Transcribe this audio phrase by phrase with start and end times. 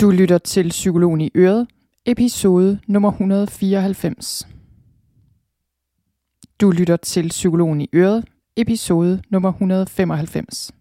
[0.00, 1.66] Du lytter til Psykologen i Øret,
[2.06, 4.48] episode nummer 194.
[6.60, 8.24] Du lytter til Psykologen i Øret,
[8.56, 10.72] episode nummer 195.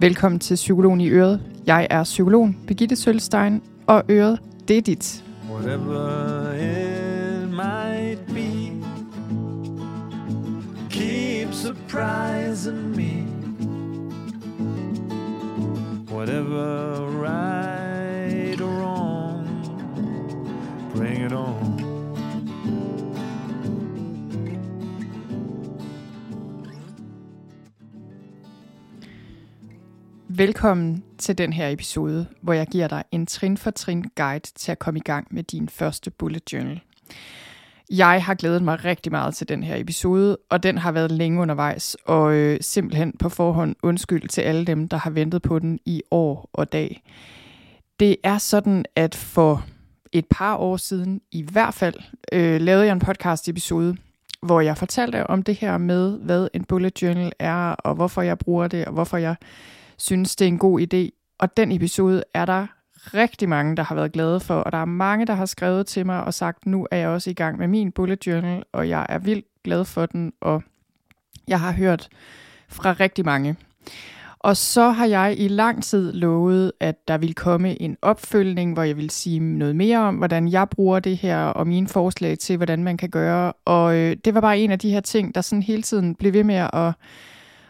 [0.00, 1.40] Velkommen til Psykologen i Øret.
[1.66, 5.24] Jeg er psykologen Birgitte Sølstein, og Øret, det er dit.
[5.50, 8.72] Whatever it might be,
[10.90, 13.17] keep surprising me.
[16.18, 19.46] Whatever right or wrong,
[20.94, 21.80] bring it on.
[30.28, 34.72] Velkommen til den her episode, hvor jeg giver dig en trin for trin guide til
[34.72, 36.80] at komme i gang med din første bullet journal.
[37.90, 41.42] Jeg har glædet mig rigtig meget til den her episode, og den har været længe
[41.42, 45.78] undervejs, og øh, simpelthen på forhånd undskyld til alle dem, der har ventet på den
[45.84, 47.02] i år og dag.
[48.00, 49.66] Det er sådan, at for
[50.12, 51.94] et par år siden, i hvert fald,
[52.32, 53.96] øh, lavede jeg en podcast episode,
[54.42, 58.38] hvor jeg fortalte om det her med, hvad en bullet journal er, og hvorfor jeg
[58.38, 59.36] bruger det, og hvorfor jeg
[59.96, 61.34] synes, det er en god idé.
[61.38, 62.66] Og den episode er der
[63.14, 66.06] rigtig mange, der har været glade for, og der er mange, der har skrevet til
[66.06, 69.06] mig og sagt, nu er jeg også i gang med min bullet journal, og jeg
[69.08, 70.62] er vildt glad for den, og
[71.48, 72.08] jeg har hørt
[72.68, 73.56] fra rigtig mange.
[74.38, 78.82] Og så har jeg i lang tid lovet, at der vil komme en opfølgning, hvor
[78.82, 82.56] jeg vil sige noget mere om, hvordan jeg bruger det her, og mine forslag til,
[82.56, 83.52] hvordan man kan gøre.
[83.64, 86.32] Og øh, det var bare en af de her ting, der sådan hele tiden blev
[86.32, 86.92] ved med at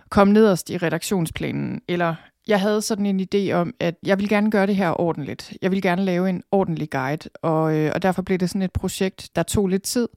[0.08, 2.14] komme nederst i redaktionsplanen, eller
[2.48, 5.52] jeg havde sådan en idé om, at jeg vil gerne gøre det her ordentligt.
[5.62, 8.72] Jeg vil gerne lave en ordentlig guide, og, øh, og derfor blev det sådan et
[8.72, 10.08] projekt, der tog lidt tid.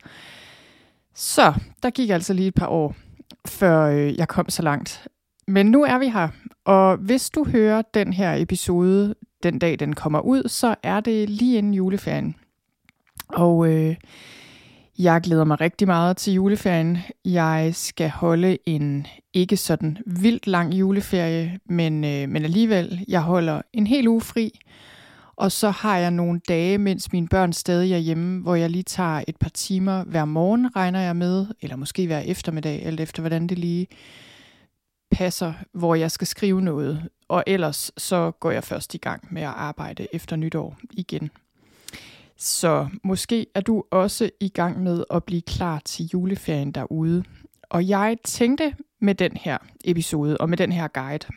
[1.16, 2.96] Så der gik altså lige et par år,
[3.48, 5.08] før øh, jeg kom så langt.
[5.48, 6.28] Men nu er vi her,
[6.66, 11.30] og hvis du hører den her episode den dag, den kommer ud, så er det
[11.30, 12.36] lige inden juleferien.
[13.30, 13.96] Og øh,
[15.00, 16.98] jeg glæder mig rigtig meget til juleferien.
[17.26, 23.62] Jeg skal holde en ikke sådan vildt lang juleferie, men, øh, men alligevel, jeg holder
[23.74, 24.60] en hel uge fri.
[25.36, 28.84] Og så har jeg nogle dage, mens mine børn stadig er hjemme, hvor jeg lige
[28.84, 33.22] tager et par timer hver morgen, regner jeg med, eller måske hver eftermiddag, alt efter
[33.22, 33.88] hvordan det lige
[35.12, 37.10] passer, hvor jeg skal skrive noget.
[37.30, 41.30] Og ellers så går jeg først i gang med at arbejde efter nytår igen.
[42.44, 47.24] Så måske er du også i gang med at blive klar til juleferien derude.
[47.70, 51.28] Og jeg tænkte med den her episode og med den her guide,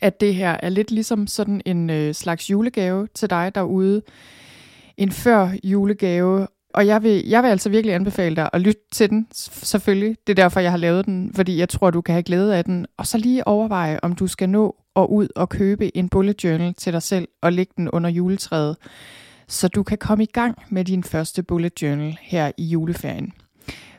[0.00, 4.02] at det her er lidt ligesom sådan en øh, slags julegave til dig derude.
[4.96, 6.46] En før julegave.
[6.74, 10.16] Og jeg vil, jeg vil altså virkelig anbefale dig at lytte til den, selvfølgelig.
[10.26, 12.64] Det er derfor, jeg har lavet den, fordi jeg tror, du kan have glæde af
[12.64, 12.86] den.
[12.96, 16.74] Og så lige overveje, om du skal nå og ud og købe en bullet journal
[16.74, 18.76] til dig selv og lægge den under juletræet
[19.48, 23.32] så du kan komme i gang med din første bullet journal her i juleferien.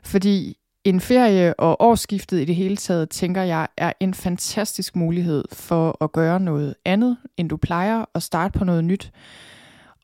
[0.03, 5.43] Fordi en ferie og årsskiftet i det hele taget, tænker jeg, er en fantastisk mulighed
[5.51, 9.11] for at gøre noget andet, end du plejer, og starte på noget nyt.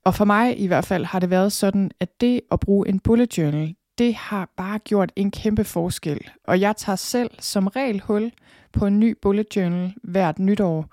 [0.04, 3.00] Og for mig i hvert fald har det været sådan, at det at bruge en
[3.00, 6.20] bullet journal, det har bare gjort en kæmpe forskel.
[6.48, 8.32] Og jeg tager selv som regel hul
[8.74, 10.86] på en ny bullet journal hvert nytår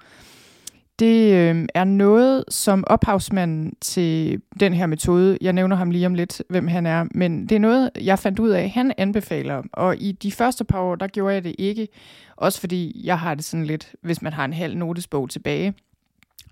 [0.99, 6.15] det øh, er noget, som ophavsmanden til den her metode, jeg nævner ham lige om
[6.15, 9.63] lidt, hvem han er, men det er noget, jeg fandt ud af, han anbefaler.
[9.73, 11.89] Og i de første par år, der gjorde jeg det ikke,
[12.37, 15.75] også fordi jeg har det sådan lidt, hvis man har en halv notesbog tilbage,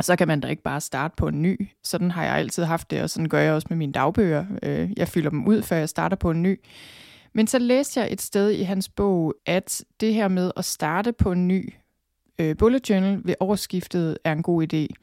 [0.01, 1.69] så kan man da ikke bare starte på en ny.
[1.83, 4.45] Sådan har jeg altid haft det, og sådan gør jeg også med mine dagbøger.
[4.63, 6.61] Øh, jeg fylder dem ud, før jeg starter på en ny.
[7.33, 11.13] Men så læste jeg et sted i hans bog, at det her med at starte
[11.13, 11.75] på en ny
[12.39, 14.95] øh, bullet journal ved årsskiftet er en god idé.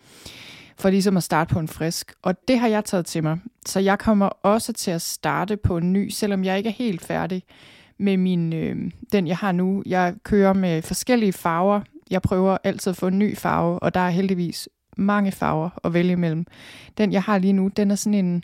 [0.77, 2.13] For ligesom at starte på en frisk.
[2.21, 3.39] Og det har jeg taget til mig.
[3.65, 7.01] Så jeg kommer også til at starte på en ny, selvom jeg ikke er helt
[7.01, 7.43] færdig
[7.97, 9.83] med min, øh, den, jeg har nu.
[9.85, 11.81] Jeg kører med forskellige farver.
[12.09, 15.93] Jeg prøver altid at få en ny farve, og der er heldigvis mange farver at
[15.93, 16.45] vælge imellem.
[16.97, 18.43] Den, jeg har lige nu, den er sådan en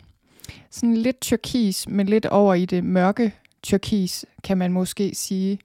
[0.70, 5.58] sådan lidt turkis, men lidt over i det mørke turkis, kan man måske sige.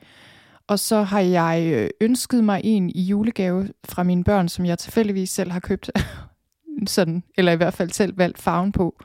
[0.68, 4.80] Og så har jeg øh, ønsket mig en i julegave fra mine børn, som jeg
[4.80, 5.92] tilfældigvis selv har købt.
[6.88, 9.04] sådan, eller i hvert fald selv valgt farven på.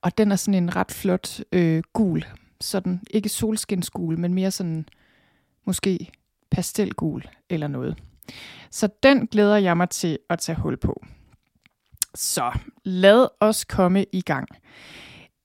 [0.00, 2.24] Og den er sådan en ret flot øh, gul.
[2.60, 4.88] Sådan, ikke solskinsgul, men mere sådan
[5.66, 6.10] måske
[6.50, 7.98] pastelgul eller noget.
[8.70, 11.04] Så den glæder jeg mig til at tage hul på.
[12.14, 14.48] Så lad os komme i gang.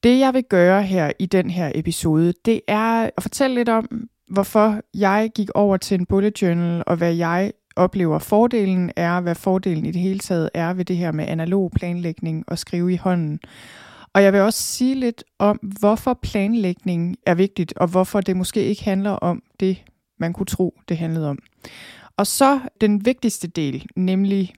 [0.03, 4.09] Det jeg vil gøre her i den her episode, det er at fortælle lidt om,
[4.31, 9.35] hvorfor jeg gik over til en bullet journal, og hvad jeg oplever fordelen er, hvad
[9.35, 12.95] fordelen i det hele taget er ved det her med analog planlægning og skrive i
[12.95, 13.39] hånden.
[14.13, 18.63] Og jeg vil også sige lidt om, hvorfor planlægning er vigtigt, og hvorfor det måske
[18.63, 19.83] ikke handler om det,
[20.19, 21.39] man kunne tro, det handlede om.
[22.17, 24.53] Og så den vigtigste del, nemlig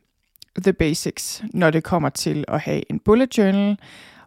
[0.62, 3.78] the basics, når det kommer til at have en bullet journal.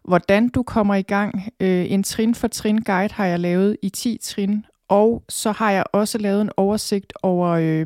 [0.03, 1.49] Hvordan du kommer i gang.
[1.59, 5.71] Øh, en trin for trin guide har jeg lavet i 10 trin, og så har
[5.71, 7.85] jeg også lavet en oversigt over øh,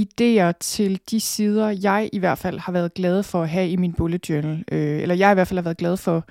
[0.00, 3.76] idéer til de sider, jeg i hvert fald har været glad for at have i
[3.76, 4.64] min bullet journal.
[4.72, 6.24] Øh, eller jeg i hvert fald har været glad for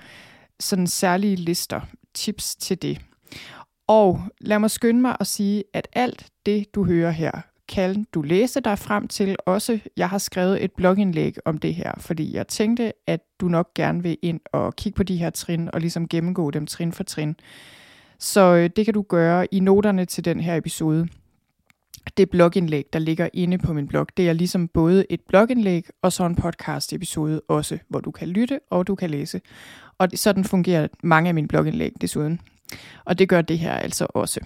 [0.59, 1.81] sådan særlige lister,
[2.13, 3.01] tips til det.
[3.87, 7.31] Og lad mig skynde mig at sige, at alt det, du hører her,
[7.67, 9.35] kan du læse dig frem til.
[9.45, 13.73] Også, jeg har skrevet et blogindlæg om det her, fordi jeg tænkte, at du nok
[13.73, 17.03] gerne vil ind og kigge på de her trin, og ligesom gennemgå dem trin for
[17.03, 17.35] trin.
[18.25, 21.07] Så øh, det kan du gøre i noterne til den her episode.
[22.17, 26.13] Det blogindlæg, der ligger inde på min blog, det er ligesom både et blogindlæg og
[26.13, 29.41] så en podcast episode også, hvor du kan lytte og du kan læse.
[29.97, 32.39] Og sådan fungerer mange af mine blogindlæg desuden.
[33.05, 34.39] Og det gør det her altså også.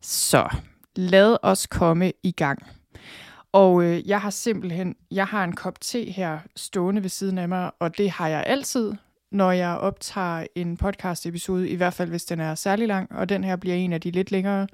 [0.00, 0.48] Så
[0.96, 2.62] lad os komme i gang.
[3.52, 7.48] Og øh, jeg har simpelthen, jeg har en kop te her stående ved siden af
[7.48, 8.92] mig, og det har jeg altid,
[9.32, 13.28] når jeg optager en podcast episode, i hvert fald hvis den er særlig lang, og
[13.28, 14.68] den her bliver en af de lidt længere.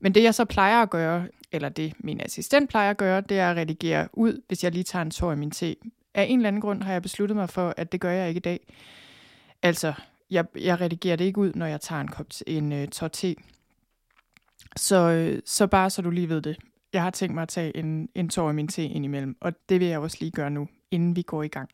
[0.00, 3.38] Men det jeg så plejer at gøre, eller det min assistent plejer at gøre, det
[3.38, 5.76] er at redigere ud, hvis jeg lige tager en tår i min te.
[6.14, 8.38] Af en eller anden grund har jeg besluttet mig for, at det gør jeg ikke
[8.38, 8.60] i dag.
[9.62, 9.92] Altså,
[10.30, 13.34] jeg, jeg redigerer det ikke ud, når jeg tager en kop en uh, tår te.
[14.76, 16.56] Så, øh, så bare så du lige ved det.
[16.92, 19.80] Jeg har tænkt mig at tage en, en tår i min te indimellem, og det
[19.80, 21.70] vil jeg også lige gøre nu, inden vi går i gang.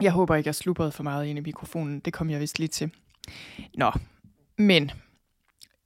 [0.00, 2.00] Jeg håber ikke, jeg slubrede for meget ind i mikrofonen.
[2.00, 2.90] Det kom jeg vist lige til.
[3.74, 3.92] Nå,
[4.58, 4.90] men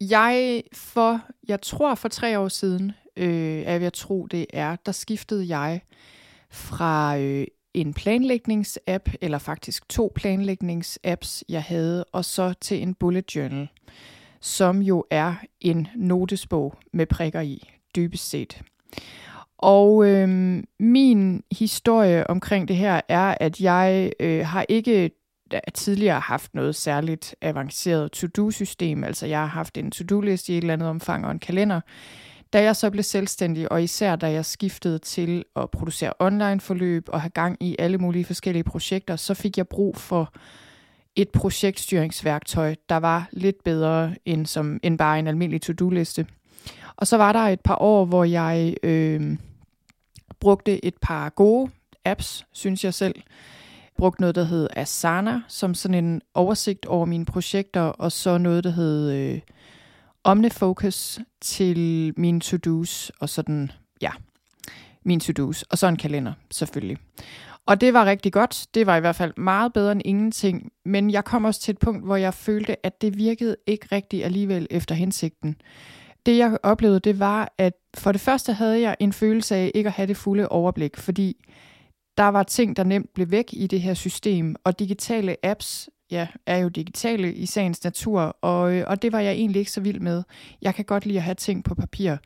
[0.00, 4.92] jeg for, jeg tror for tre år siden, øh, er jeg tro det er, der
[4.92, 5.80] skiftede jeg
[6.50, 13.36] fra øh, en planlægningsapp, eller faktisk to planlægningsapps, jeg havde, og så til en bullet
[13.36, 13.68] journal,
[14.40, 18.62] som jo er en notesbog med prikker i, dybest set.
[19.66, 20.28] Og øh,
[20.80, 25.10] min historie omkring det her er, at jeg øh, har ikke
[25.74, 29.04] tidligere haft noget særligt avanceret to-do-system.
[29.04, 31.80] Altså jeg har haft en to-do-liste i et eller andet omfang og en kalender.
[32.52, 37.20] Da jeg så blev selvstændig, og især da jeg skiftede til at producere online-forløb og
[37.20, 40.32] have gang i alle mulige forskellige projekter, så fik jeg brug for
[41.16, 46.26] et projektstyringsværktøj, der var lidt bedre end, som, end bare en almindelig to-do-liste.
[46.96, 49.36] Og så var der et par år, hvor jeg øh,
[50.40, 51.70] brugte et par gode
[52.04, 53.14] apps, synes jeg selv.
[53.98, 58.64] Brugte noget, der hed Asana, som sådan en oversigt over mine projekter, og så noget,
[58.64, 59.40] der hed øh,
[60.24, 64.10] OmniFocus til mine to-dos, og sådan, ja,
[65.04, 66.98] mine to-dos, og så en kalender, selvfølgelig.
[67.66, 68.66] Og det var rigtig godt.
[68.74, 70.72] Det var i hvert fald meget bedre end ingenting.
[70.84, 74.24] Men jeg kom også til et punkt, hvor jeg følte, at det virkede ikke rigtigt
[74.24, 75.56] alligevel efter hensigten
[76.26, 79.86] det jeg oplevede, det var, at for det første havde jeg en følelse af ikke
[79.88, 81.46] at have det fulde overblik, fordi
[82.16, 86.26] der var ting, der nemt blev væk i det her system, og digitale apps ja,
[86.46, 89.80] er jo digitale i sagens natur, og, øh, og det var jeg egentlig ikke så
[89.80, 90.22] vild med.
[90.62, 92.16] Jeg kan godt lide at have ting på papir.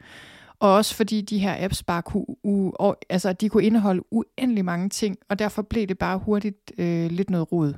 [0.58, 2.72] Og også fordi de her apps bare kunne, u,
[3.10, 7.30] altså, de kunne indeholde uendelig mange ting, og derfor blev det bare hurtigt øh, lidt
[7.30, 7.74] noget rod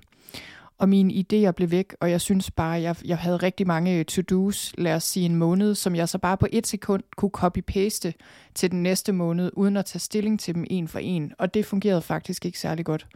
[0.82, 4.04] og mine idéer blev væk, og jeg synes bare, jeg, jeg havde rigtig mange øh,
[4.04, 8.12] to-dos, lad os sige en måned, som jeg så bare på et sekund kunne copy-paste
[8.54, 11.66] til den næste måned, uden at tage stilling til dem en for en, og det
[11.66, 13.06] fungerede faktisk ikke særlig godt.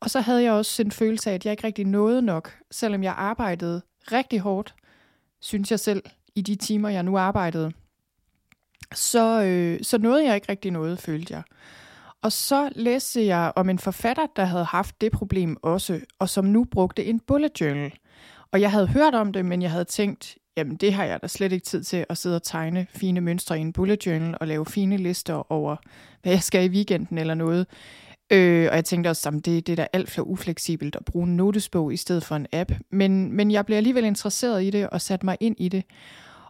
[0.00, 3.02] Og så havde jeg også en følelse af, at jeg ikke rigtig nåede nok, selvom
[3.02, 4.74] jeg arbejdede rigtig hårdt,
[5.40, 6.02] synes jeg selv,
[6.34, 7.72] i de timer, jeg nu arbejdede.
[8.94, 11.42] Så, øh, så nåede jeg ikke rigtig noget, følte jeg.
[12.26, 16.44] Og så læste jeg om en forfatter, der havde haft det problem også, og som
[16.44, 17.92] nu brugte en bullet journal.
[18.52, 21.26] Og jeg havde hørt om det, men jeg havde tænkt, jamen det har jeg da
[21.26, 24.46] slet ikke tid til at sidde og tegne fine mønstre i en bullet journal og
[24.46, 25.76] lave fine lister over,
[26.22, 27.66] hvad jeg skal i weekenden eller noget.
[28.32, 31.26] Øh, og jeg tænkte også, at det, det er da alt for ufleksibelt at bruge
[31.26, 32.72] en notesbog i stedet for en app.
[32.90, 35.84] Men, men jeg blev alligevel interesseret i det og satte mig ind i det.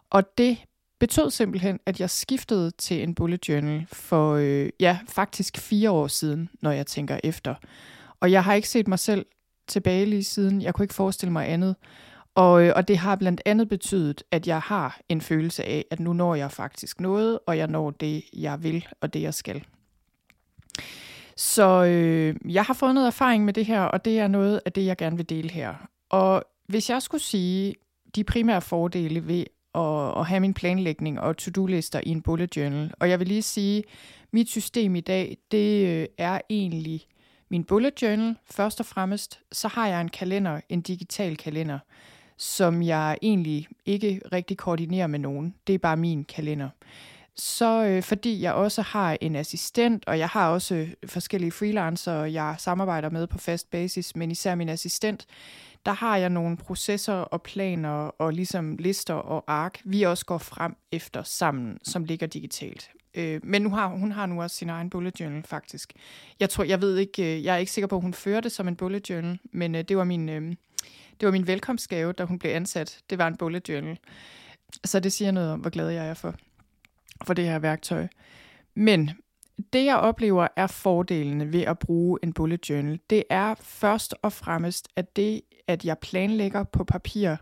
[0.09, 0.57] Og det
[0.99, 6.07] betød simpelthen, at jeg skiftede til en bullet journal for, øh, ja, faktisk fire år
[6.07, 7.55] siden, når jeg tænker efter.
[8.19, 9.25] Og jeg har ikke set mig selv
[9.67, 10.61] tilbage lige siden.
[10.61, 11.75] Jeg kunne ikke forestille mig andet.
[12.35, 15.99] Og, øh, og det har blandt andet betydet, at jeg har en følelse af, at
[15.99, 19.63] nu når jeg faktisk noget, og jeg når det, jeg vil, og det, jeg skal.
[21.37, 24.71] Så øh, jeg har fået noget erfaring med det her, og det er noget af
[24.71, 25.75] det, jeg gerne vil dele her.
[26.09, 27.75] Og hvis jeg skulle sige
[28.15, 29.45] de primære fordele ved
[29.77, 33.41] at, at have min planlægning og to-do-lister i en bullet journal, og jeg vil lige
[33.41, 33.83] sige,
[34.31, 37.07] mit system i dag, det øh, er egentlig
[37.49, 39.39] min bullet journal først og fremmest.
[39.51, 41.79] Så har jeg en kalender, en digital kalender,
[42.37, 45.55] som jeg egentlig ikke rigtig koordinerer med nogen.
[45.67, 46.69] Det er bare min kalender
[47.37, 52.23] så øh, fordi jeg også har en assistent, og jeg har også øh, forskellige freelancer,
[52.23, 55.25] jeg samarbejder med på fast basis, men især min assistent,
[55.85, 60.37] der har jeg nogle processer og planer og ligesom lister og ark, vi også går
[60.37, 62.89] frem efter sammen, som ligger digitalt.
[63.15, 65.93] Øh, men nu har, hun har nu også sin egen bullet journal, faktisk.
[66.39, 68.51] Jeg tror, jeg ved ikke, øh, jeg er ikke sikker på, at hun fører det
[68.51, 70.55] som en bullet journal, men øh, det var min, øh,
[71.19, 72.99] det var min velkomstgave, da hun blev ansat.
[73.09, 73.97] Det var en bullet journal.
[74.85, 76.35] Så det siger noget om, hvor glad jeg er for
[77.25, 78.07] for det her værktøj.
[78.75, 79.11] Men
[79.73, 82.99] det jeg oplever er fordelene ved at bruge en bullet journal.
[83.09, 87.35] Det er først og fremmest, at det, at jeg planlægger på papir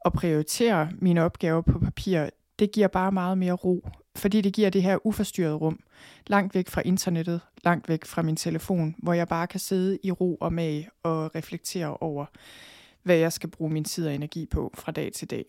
[0.00, 2.26] og prioriterer mine opgaver på papir,
[2.58, 5.80] det giver bare meget mere ro, fordi det giver det her uforstyrrede rum,
[6.26, 10.10] langt væk fra internettet, langt væk fra min telefon, hvor jeg bare kan sidde i
[10.10, 12.26] ro og mag og reflektere over,
[13.02, 15.44] hvad jeg skal bruge min tid og energi på fra dag til dag.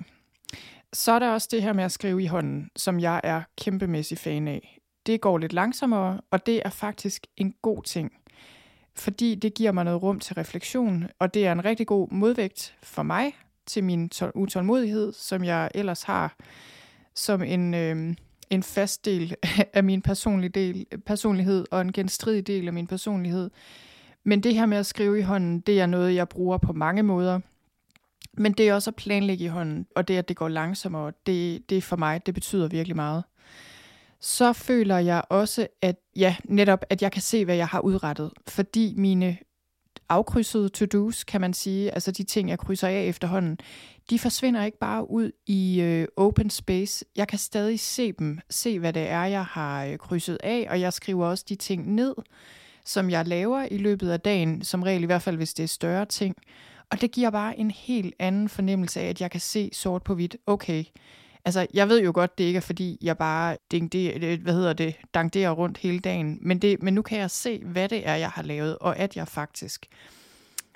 [0.94, 4.18] Så er der også det her med at skrive i hånden, som jeg er kæmpemæssig
[4.18, 4.80] fan af.
[5.06, 8.12] Det går lidt langsommere, og det er faktisk en god ting.
[8.96, 12.76] Fordi det giver mig noget rum til refleksion, og det er en rigtig god modvægt
[12.84, 13.34] for mig
[13.66, 16.36] til min utålmodighed, som jeg ellers har
[17.16, 18.16] som en, øh,
[18.50, 19.36] en fast del
[19.74, 23.50] af min personlige del, personlighed og en genstridig del af min personlighed.
[24.24, 27.04] Men det her med at skrive i hånden, det er noget, jeg bruger på mange
[27.04, 27.40] måder–
[28.38, 31.70] men det er også at planlægge i hånden, og det, at det går langsommere, det,
[31.70, 33.24] det for mig, det betyder virkelig meget.
[34.24, 38.32] Så føler jeg også, at ja, netop, at jeg kan se, hvad jeg har udrettet,
[38.48, 39.38] fordi mine
[40.10, 43.58] afkrydsede to-dos, kan man sige, altså de ting, jeg krydser af efterhånden,
[44.10, 47.06] de forsvinder ikke bare ud i øh, open space.
[47.16, 50.80] Jeg kan stadig se dem, se hvad det er, jeg har øh, krydset af, og
[50.80, 52.16] jeg skriver også de ting ned,
[52.86, 55.68] som jeg laver i løbet af dagen, som regel i hvert fald, hvis det er
[55.68, 56.36] større ting.
[56.92, 60.16] Og det giver bare en helt anden fornemmelse af, at jeg kan se sort på
[60.16, 60.84] hvidt, okay,
[61.46, 64.74] altså jeg ved jo godt, det ikke er fordi, jeg bare det, øh, hvad hedder
[64.74, 68.16] det, dangderer rundt hele dagen, men, det, men nu kan jeg se, hvad det er,
[68.16, 69.86] jeg har lavet, og at jeg faktisk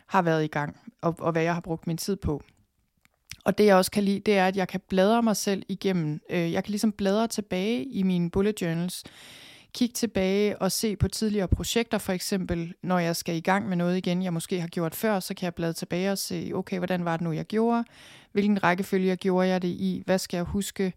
[0.06, 2.44] har været i gang, og, og hvad jeg har brugt min tid på.
[3.46, 6.22] Og det jeg også kan lide, det er, at jeg kan bladre mig selv igennem.
[6.30, 9.04] Øh, jeg kan ligesom bladre tilbage i mine bullet journals,
[9.74, 13.78] kigge tilbage og se på tidligere projekter, for eksempel når jeg skal i gang med
[13.78, 16.78] noget igen, jeg måske har gjort før, så kan jeg blade tilbage og se, okay,
[16.78, 17.84] hvordan var det nu, jeg gjorde?
[18.32, 20.04] Hvilken rækkefølge gjorde jeg det i?
[20.06, 20.94] Hvad skal jeg huske?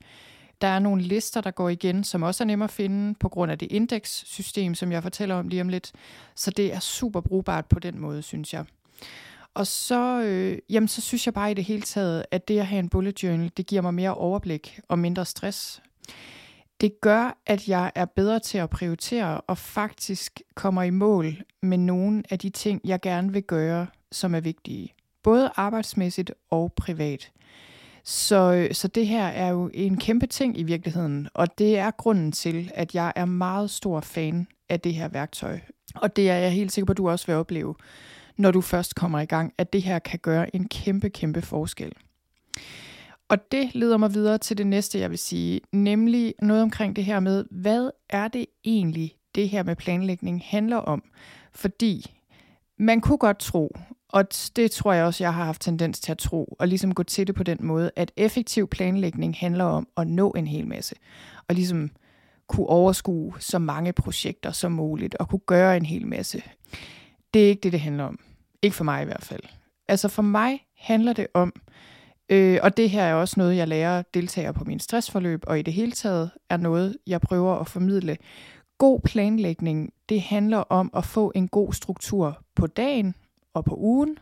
[0.61, 3.53] Der er nogle lister, der går igen, som også er nemme at finde på grund
[3.53, 5.93] af det indekssystem, som jeg fortæller om lige om lidt.
[6.35, 8.65] Så det er super brugbart på den måde, synes jeg.
[9.55, 12.67] Og så, øh, jamen, så synes jeg bare i det hele taget, at det at
[12.67, 15.83] have en bullet journal, det giver mig mere overblik og mindre stress.
[16.80, 21.78] Det gør, at jeg er bedre til at prioritere og faktisk kommer i mål med
[21.78, 24.94] nogle af de ting, jeg gerne vil gøre, som er vigtige.
[25.22, 27.30] Både arbejdsmæssigt og privat.
[28.04, 32.32] Så, så det her er jo en kæmpe ting i virkeligheden, og det er grunden
[32.32, 35.58] til, at jeg er meget stor fan af det her værktøj.
[35.94, 37.75] Og det er jeg helt sikker på, at du også vil opleve,
[38.37, 41.92] når du først kommer i gang, at det her kan gøre en kæmpe, kæmpe forskel.
[43.30, 47.04] Og det leder mig videre til det næste, jeg vil sige, nemlig noget omkring det
[47.04, 51.02] her med, hvad er det egentlig, det her med planlægning handler om?
[51.52, 52.14] Fordi
[52.78, 53.76] man kunne godt tro,
[54.08, 54.25] og
[54.56, 57.26] det tror jeg også, jeg har haft tendens til at tro, og ligesom gå til
[57.26, 60.94] det på den måde, at effektiv planlægning handler om at nå en hel masse,
[61.49, 61.90] og ligesom
[62.49, 66.42] kunne overskue så mange projekter som muligt, og kunne gøre en hel masse.
[67.34, 68.18] Det er ikke det, det handler om.
[68.62, 69.42] Ikke for mig i hvert fald.
[69.88, 71.52] Altså for mig handler det om,
[72.30, 75.62] Øh, og det her er også noget, jeg lærer deltagere på min stressforløb, og i
[75.62, 78.16] det hele taget er noget, jeg prøver at formidle.
[78.78, 83.14] God planlægning, det handler om at få en god struktur på dagen
[83.54, 84.18] og på ugen,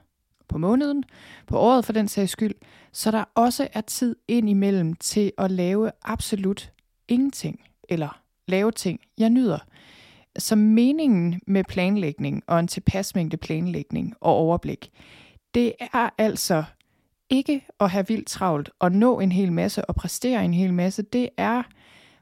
[0.49, 1.05] på måneden,
[1.47, 2.55] på året for den sags skyld,
[2.93, 6.73] så der også er tid ind imellem til at lave absolut
[7.09, 9.59] ingenting, eller lave ting, jeg nyder.
[10.39, 14.91] Så meningen med planlægning og en tilpas mængde planlægning og overblik,
[15.55, 16.65] det er altså
[17.31, 21.03] ikke at have vildt travlt og nå en hel masse og præstere en hel masse,
[21.03, 21.63] det er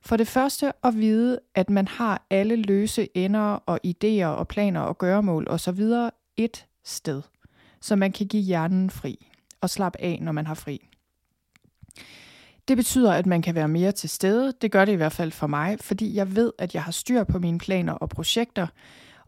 [0.03, 4.81] for det første at vide, at man har alle løse ender og idéer og planer
[4.81, 5.81] og gøremål osv.
[6.37, 7.23] et sted,
[7.81, 9.27] så man kan give hjernen fri
[9.61, 10.89] og slappe af, når man har fri.
[12.69, 14.53] Det betyder, at man kan være mere til stede.
[14.63, 17.25] Det gør det i hvert fald for mig, fordi jeg ved, at jeg har styr
[17.25, 18.67] på mine planer og projekter,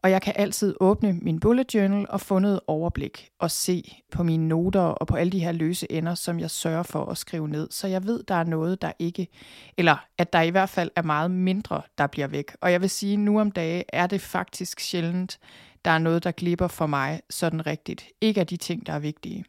[0.02, 4.23] og jeg kan altid åbne min bullet journal og få noget overblik og se på
[4.23, 7.49] mine noter og på alle de her løse ender, som jeg sørger for at skrive
[7.49, 7.69] ned.
[7.71, 9.28] Så jeg ved, der er noget, der ikke,
[9.76, 12.57] eller at der i hvert fald er meget mindre, der bliver væk.
[12.61, 15.38] Og jeg vil sige, nu om dage er det faktisk sjældent,
[15.85, 18.07] der er noget, der glipper for mig sådan rigtigt.
[18.21, 19.45] Ikke af de ting, der er vigtige.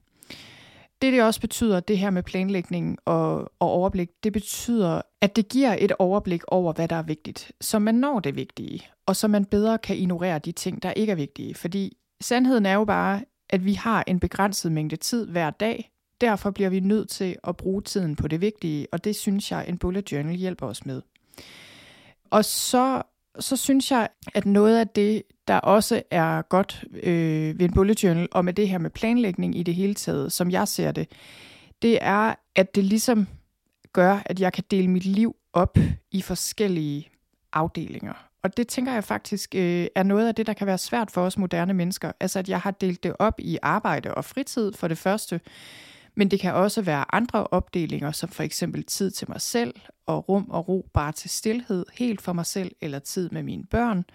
[1.02, 5.50] Det, det også betyder, det her med planlægning og, og overblik, det betyder, at det
[5.50, 9.28] giver et overblik over, hvad der er vigtigt, så man når det vigtige, og så
[9.28, 11.56] man bedre kan ignorere de ting, der ikke er vigtige.
[11.56, 15.92] Fordi sandheden er jo bare, at vi har en begrænset mængde tid hver dag,
[16.22, 19.66] derfor bliver vi nødt til at bruge tiden på det vigtige, og det synes jeg,
[19.68, 21.02] en bullet journal hjælper os med.
[22.30, 23.02] Og så,
[23.40, 28.04] så synes jeg, at noget af det, der også er godt øh, ved en bullet
[28.04, 31.08] journal, og med det her med planlægning i det hele taget, som jeg ser det,
[31.82, 33.28] det er, at det ligesom
[33.94, 35.78] gør, at jeg kan dele mit liv op
[36.12, 37.10] i forskellige
[37.54, 38.30] afdelinger.
[38.44, 41.22] Og det tænker jeg faktisk øh, er noget af det, der kan være svært for
[41.22, 42.12] os moderne mennesker.
[42.20, 45.42] Altså at jeg har delt det op i arbejde og fritid for det første,
[46.20, 49.74] men det kan også være andre opdelinger, som for eksempel tid til mig selv,
[50.06, 53.64] og rum og ro bare til stillhed, helt for mig selv, eller tid med mine
[53.64, 54.06] børn.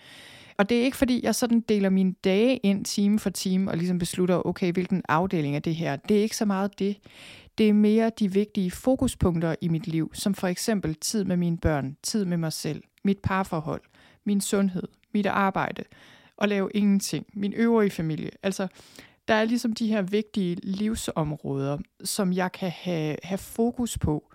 [0.58, 3.76] Og det er ikke fordi, jeg sådan deler mine dage ind time for time, og
[3.76, 5.96] ligesom beslutter, okay, hvilken afdeling er det her.
[5.96, 6.96] Det er ikke så meget det.
[7.58, 11.58] Det er mere de vigtige fokuspunkter i mit liv, som for eksempel tid med mine
[11.58, 13.82] børn, tid med mig selv, mit parforhold,
[14.24, 15.84] min sundhed, mit arbejde,
[16.36, 18.30] og lave ingenting, min øvrige familie.
[18.42, 18.68] Altså,
[19.28, 24.32] der er ligesom de her vigtige livsområder, som jeg kan have, have fokus på,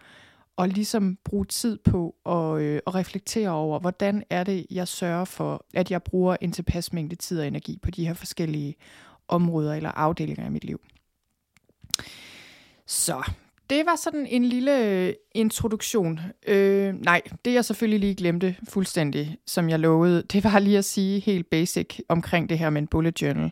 [0.56, 5.26] og ligesom bruge tid på at, øh, at reflektere over, hvordan er det, jeg sørger
[5.26, 8.76] for, at jeg bruger en tilpas mængde tid og energi på de her forskellige
[9.28, 10.82] områder eller afdelinger i mit liv.
[12.88, 13.32] Så
[13.70, 16.20] det var sådan en lille øh, introduktion.
[16.48, 20.86] Øh, nej, det jeg selvfølgelig lige glemte fuldstændig, som jeg lovede, det var lige at
[20.86, 23.52] sige helt basic omkring det her med en bullet journal.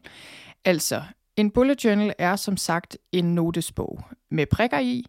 [0.65, 1.01] Altså,
[1.38, 5.06] en bullet journal er som sagt en notesbog med prikker i,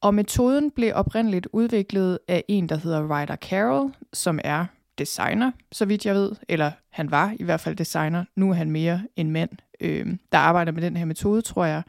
[0.00, 4.66] og metoden blev oprindeligt udviklet af en, der hedder Ryder Carroll, som er
[4.98, 8.24] designer, så vidt jeg ved, eller han var i hvert fald designer.
[8.36, 9.50] Nu er han mere en mand,
[9.80, 11.82] øh, der arbejder med den her metode, tror jeg.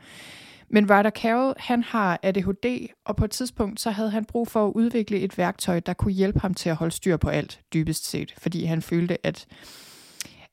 [0.69, 4.67] Men Ryder Carroll, han har ADHD, og på et tidspunkt så havde han brug for
[4.67, 8.09] at udvikle et værktøj, der kunne hjælpe ham til at holde styr på alt, dybest
[8.09, 9.45] set, fordi han følte, at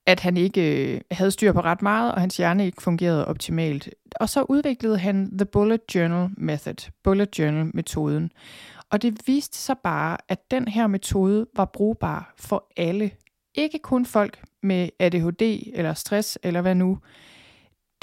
[0.06, 3.88] at han ikke øh, havde styr på ret meget, og hans hjerne ikke fungerede optimalt.
[4.16, 8.32] Og så udviklede han The Bullet Journal Method, Bullet Journal metoden.
[8.90, 13.10] Og det viste sig bare, at den her metode var brugbar for alle.
[13.54, 15.42] Ikke kun folk med ADHD
[15.74, 16.98] eller stress eller hvad nu.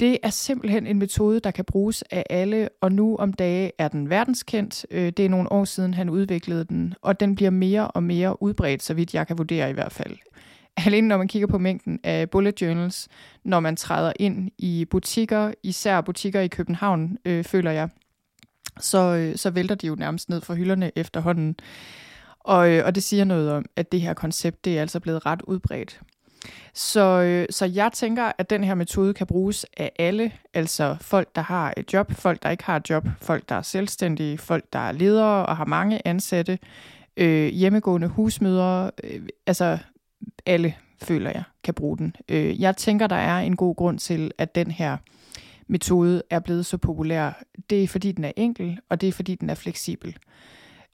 [0.00, 3.88] Det er simpelthen en metode, der kan bruges af alle, og nu om dage er
[3.88, 4.86] den verdenskendt.
[4.90, 8.42] Øh, det er nogle år siden, han udviklede den, og den bliver mere og mere
[8.42, 10.16] udbredt, så vidt jeg kan vurdere i hvert fald.
[10.76, 13.08] Alene når man kigger på mængden af bullet journals,
[13.44, 17.88] når man træder ind i butikker, især butikker i København, øh, føler jeg,
[18.80, 21.56] så, øh, så vælter de jo nærmest ned fra hylderne efterhånden.
[22.40, 25.26] Og, øh, og det siger noget om, at det her koncept, det er altså blevet
[25.26, 26.00] ret udbredt.
[26.74, 31.28] Så, øh, så jeg tænker, at den her metode kan bruges af alle, altså folk,
[31.34, 34.64] der har et job, folk, der ikke har et job, folk, der er selvstændige, folk,
[34.72, 36.58] der er ledere og har mange ansatte,
[37.16, 39.78] øh, hjemmegående husmødre, øh, altså
[40.46, 42.16] alle, føler jeg, kan bruge den.
[42.28, 44.96] Øh, jeg tænker, der er en god grund til, at den her
[45.66, 47.42] metode er blevet så populær.
[47.70, 50.16] Det er fordi, den er enkel, og det er fordi, den er fleksibel.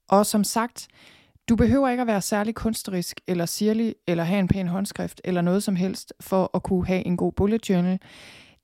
[0.09, 0.89] Og som sagt,
[1.49, 5.41] du behøver ikke at være særlig kunstnerisk eller sirlig, eller have en pæn håndskrift, eller
[5.41, 7.99] noget som helst, for at kunne have en god bullet journal.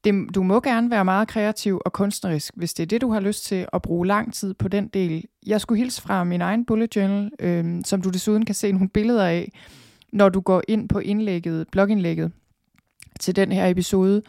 [0.04, 3.20] Det, du må gerne være meget kreativ og kunstnerisk, hvis det er det, du har
[3.20, 5.24] lyst til at bruge lang tid på den del.
[5.46, 8.88] Jeg skulle hilse fra min egen bullet journal, øh, som du desuden kan se nogle
[8.88, 9.52] billeder af,
[10.12, 12.32] når du går ind på indlægget, blogindlægget
[13.20, 14.22] til den her episode.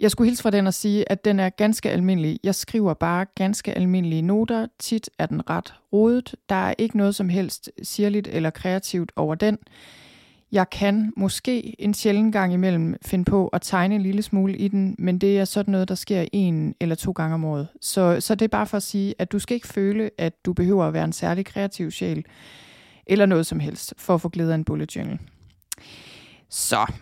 [0.00, 2.40] Jeg skulle hilse fra den og sige, at den er ganske almindelig.
[2.44, 4.66] Jeg skriver bare ganske almindelige noter.
[4.78, 6.34] Tit er den ret rodet.
[6.48, 9.58] Der er ikke noget som helst sirligt eller kreativt over den.
[10.52, 14.68] Jeg kan måske en sjælden gang imellem finde på at tegne en lille smule i
[14.68, 17.68] den, men det er sådan noget, der sker en eller to gange om året.
[17.80, 20.52] Så, så det er bare for at sige, at du skal ikke føle, at du
[20.52, 22.24] behøver at være en særlig kreativ sjæl
[23.06, 25.18] eller noget som helst, for at få glæde af en bullet journal.
[26.48, 26.92] Så,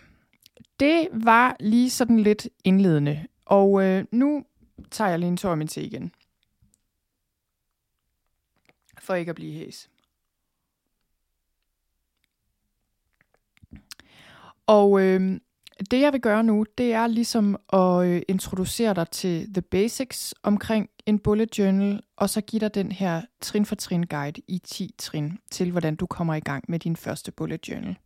[0.79, 3.27] det var lige sådan lidt indledende.
[3.45, 4.45] Og øh, nu
[4.91, 6.11] tager jeg lige en tår min te igen.
[8.99, 9.89] For ikke at blive hæs.
[14.67, 15.39] Og øh,
[15.91, 20.33] det jeg vil gøre nu, det er ligesom at øh, introducere dig til the basics
[20.43, 24.57] omkring en bullet journal, og så give dig den her trin for trin guide i
[24.57, 27.97] 10 trin til, hvordan du kommer i gang med din første bullet journal.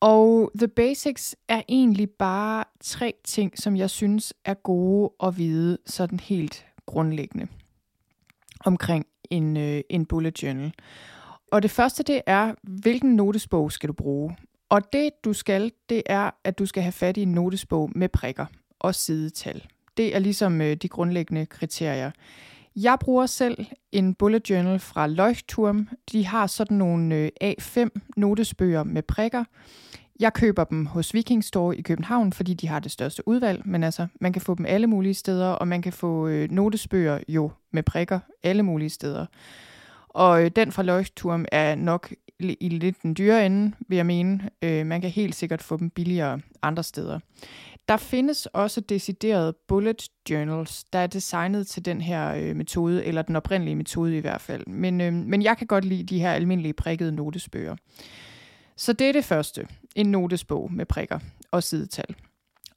[0.00, 5.78] Og The Basics er egentlig bare tre ting, som jeg synes er gode at vide
[5.86, 7.46] sådan helt grundlæggende
[8.64, 10.72] omkring en, øh, en bullet journal.
[11.52, 14.36] Og det første, det er, hvilken notesbog skal du bruge?
[14.68, 18.08] Og det, du skal, det er, at du skal have fat i en notesbog med
[18.08, 18.46] prikker
[18.78, 19.66] og sidetal.
[19.98, 22.10] Det er ligesom øh, de grundlæggende kriterier.
[22.76, 25.88] Jeg bruger selv en bullet journal fra Leuchtturm.
[26.12, 29.44] De har sådan nogle øh, A5 notesbøger med prikker.
[30.20, 33.84] Jeg køber dem hos Viking Store i København, fordi de har det største udvalg, men
[33.84, 37.50] altså, man kan få dem alle mulige steder, og man kan få øh, notesbøger jo
[37.72, 39.26] med prikker alle mulige steder.
[40.08, 44.50] Og øh, den fra Leuchtturm er nok i lidt den dyre ende, vil jeg mene.
[44.62, 47.20] Øh, man kan helt sikkert få dem billigere andre steder.
[47.88, 53.22] Der findes også deciderede bullet journals, der er designet til den her øh, metode, eller
[53.22, 54.66] den oprindelige metode i hvert fald.
[54.66, 57.76] Men, øh, men jeg kan godt lide de her almindelige prikkede notesbøger.
[58.76, 59.66] Så det er det første.
[59.96, 61.18] En notesbog med prikker
[61.50, 62.14] og sidetal.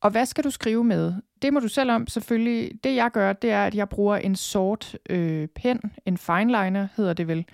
[0.01, 1.13] Og hvad skal du skrive med?
[1.41, 2.71] Det må du selv om selvfølgelig.
[2.83, 7.13] Det jeg gør, det er, at jeg bruger en sort øh, pen, en fineliner hedder
[7.13, 7.45] det vel.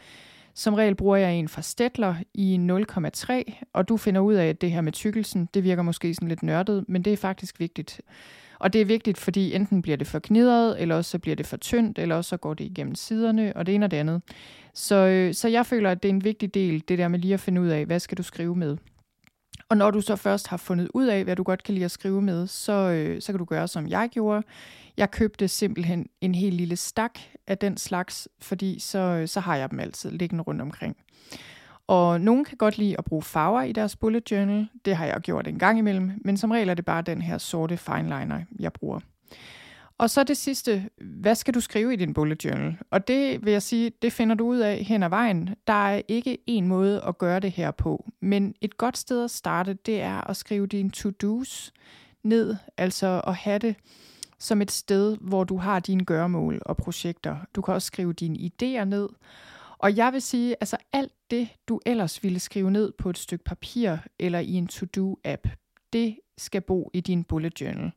[0.58, 2.60] Som regel bruger jeg en fra Stettler i
[3.48, 6.28] 0,3, og du finder ud af, at det her med tykkelsen, det virker måske sådan
[6.28, 8.02] lidt nørdet, men det er faktisk vigtigt.
[8.60, 11.46] Og det er vigtigt, fordi enten bliver det for knidret, eller også så bliver det
[11.46, 14.22] for tyndt, eller også så går det igennem siderne, og det ene og det andet.
[14.74, 17.34] Så, øh, så jeg føler, at det er en vigtig del, det der med lige
[17.34, 18.78] at finde ud af, hvad skal du skrive med.
[19.70, 21.92] Og når du så først har fundet ud af, hvad du godt kan lide at
[21.92, 24.44] skrive med, så, øh, så kan du gøre, som jeg gjorde.
[24.98, 29.56] Jeg købte simpelthen en helt lille stak af den slags, fordi så, øh, så har
[29.56, 30.98] jeg dem altid liggende rundt omkring.
[31.88, 34.68] Og nogen kan godt lide at bruge farver i deres bullet journal.
[34.86, 37.38] Det har jeg gjort en gang imellem, men som regel er det bare den her
[37.38, 39.00] sorte fineliner, jeg bruger.
[40.00, 42.78] Og så det sidste, hvad skal du skrive i din bullet journal?
[42.92, 45.56] Og det vil jeg sige, det finder du ud af hen ad vejen.
[45.68, 49.32] Der er ikke en måde at gøre det her på, men et godt sted at
[49.32, 51.74] starte, det er at skrive dine to-dos
[52.24, 53.76] ned, altså at have det
[54.40, 57.38] som et sted, hvor du har dine gøremål og projekter.
[57.56, 59.10] Du kan også skrive dine idéer ned.
[59.78, 63.44] Og jeg vil sige, altså alt det, du ellers ville skrive ned på et stykke
[63.44, 65.48] papir eller i en to-do-app,
[65.94, 67.92] det skal bo i din bullet journal.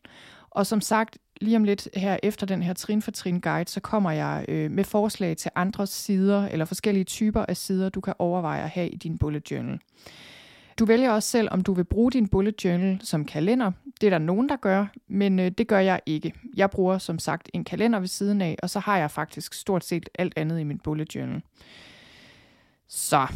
[0.51, 3.81] Og som sagt, lige om lidt her efter den her trin for trin guide, så
[3.81, 8.15] kommer jeg øh, med forslag til andre sider eller forskellige typer af sider, du kan
[8.19, 9.81] overveje at have i din bullet journal.
[10.79, 13.73] Du vælger også selv, om du vil bruge din bullet journal som kalender.
[14.01, 16.35] Det er der nogen, der gør, men øh, det gør jeg ikke.
[16.57, 19.85] Jeg bruger som sagt en kalender ved siden af, og så har jeg faktisk stort
[19.85, 21.43] set alt andet i min bullet journal.
[22.89, 23.27] Så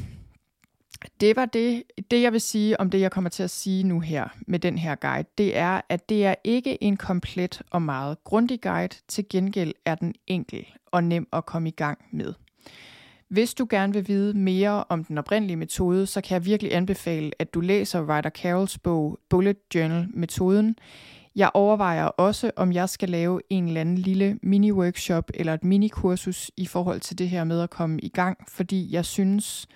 [1.21, 4.01] det var det, det, jeg vil sige om det, jeg kommer til at sige nu
[4.01, 5.29] her med den her guide.
[5.39, 8.97] Det er, at det er ikke en komplet og meget grundig guide.
[9.09, 12.35] Til gengæld er den enkel og nem at komme i gang med.
[13.29, 17.31] Hvis du gerne vil vide mere om den oprindelige metode, så kan jeg virkelig anbefale,
[17.39, 20.77] at du læser Ryder Carrolls bog Bullet Journal-metoden.
[21.37, 26.51] Jeg overvejer også, om jeg skal lave en eller anden lille mini-workshop eller et mini-kursus
[26.57, 29.67] i forhold til det her med at komme i gang, fordi jeg synes,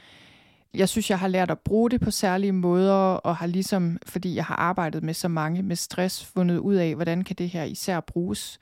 [0.74, 4.34] jeg synes, jeg har lært at bruge det på særlige måder, og har ligesom, fordi
[4.34, 7.64] jeg har arbejdet med så mange med stress, fundet ud af, hvordan kan det her
[7.64, 8.58] især bruges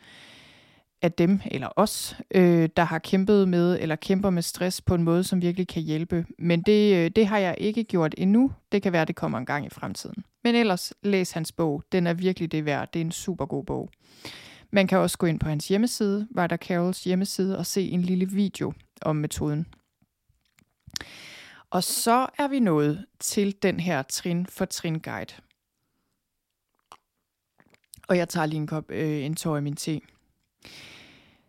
[1.02, 5.02] af dem eller os, øh, der har kæmpet med eller kæmper med stress på en
[5.02, 6.26] måde, som virkelig kan hjælpe.
[6.38, 8.52] Men det, øh, det har jeg ikke gjort endnu.
[8.72, 10.24] Det kan være, det kommer en gang i fremtiden.
[10.44, 11.82] Men ellers, læs hans bog.
[11.92, 12.92] Den er virkelig det værd.
[12.92, 13.90] Det er en super god bog.
[14.72, 18.30] Man kan også gå ind på hans hjemmeside, Ryder Carols hjemmeside, og se en lille
[18.30, 19.66] video om metoden.
[21.70, 25.35] Og så er vi nået til den her trin for trin guide.
[28.09, 30.00] Og jeg tager lige en kop øh, en tår i min te.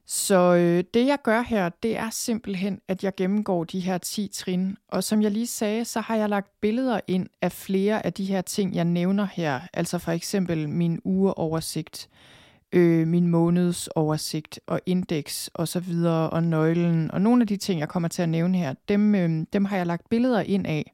[0.06, 4.28] Så øh, det jeg gør her, det er simpelthen, at jeg gennemgår de her 10
[4.34, 4.78] trin.
[4.88, 8.26] Og som jeg lige sagde, så har jeg lagt billeder ind af flere af de
[8.26, 9.62] her ting, jeg nævner her.
[9.74, 12.37] Altså for eksempel min ugeoversigt, øh,
[12.72, 17.12] øh, min månedsoversigt og indeks og så videre og nøglen.
[17.12, 19.78] Og nogle af de ting, jeg kommer til at nævne her, dem, øh, dem har
[19.78, 20.94] jeg lagt billeder ind af,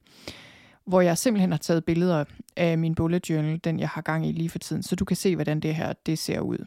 [0.85, 4.31] hvor jeg simpelthen har taget billeder af min bullet journal, den jeg har gang i
[4.31, 6.65] lige for tiden, så du kan se, hvordan det her det ser ud.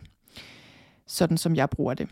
[1.06, 2.08] Sådan som jeg bruger det.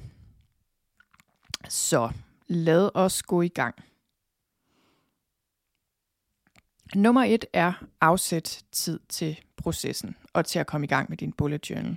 [1.68, 2.10] Så
[2.46, 3.74] lad os gå i gang.
[6.94, 11.32] Nummer et er afsæt tid til processen og til at komme i gang med din
[11.32, 11.96] bullet journal.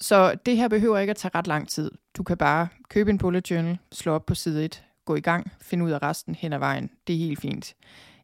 [0.00, 1.90] Så det her behøver ikke at tage ret lang tid.
[2.16, 5.52] Du kan bare købe en bullet journal, slå op på side 1, gå i gang,
[5.60, 6.90] finde ud af resten hen ad vejen.
[7.06, 7.76] Det er helt fint.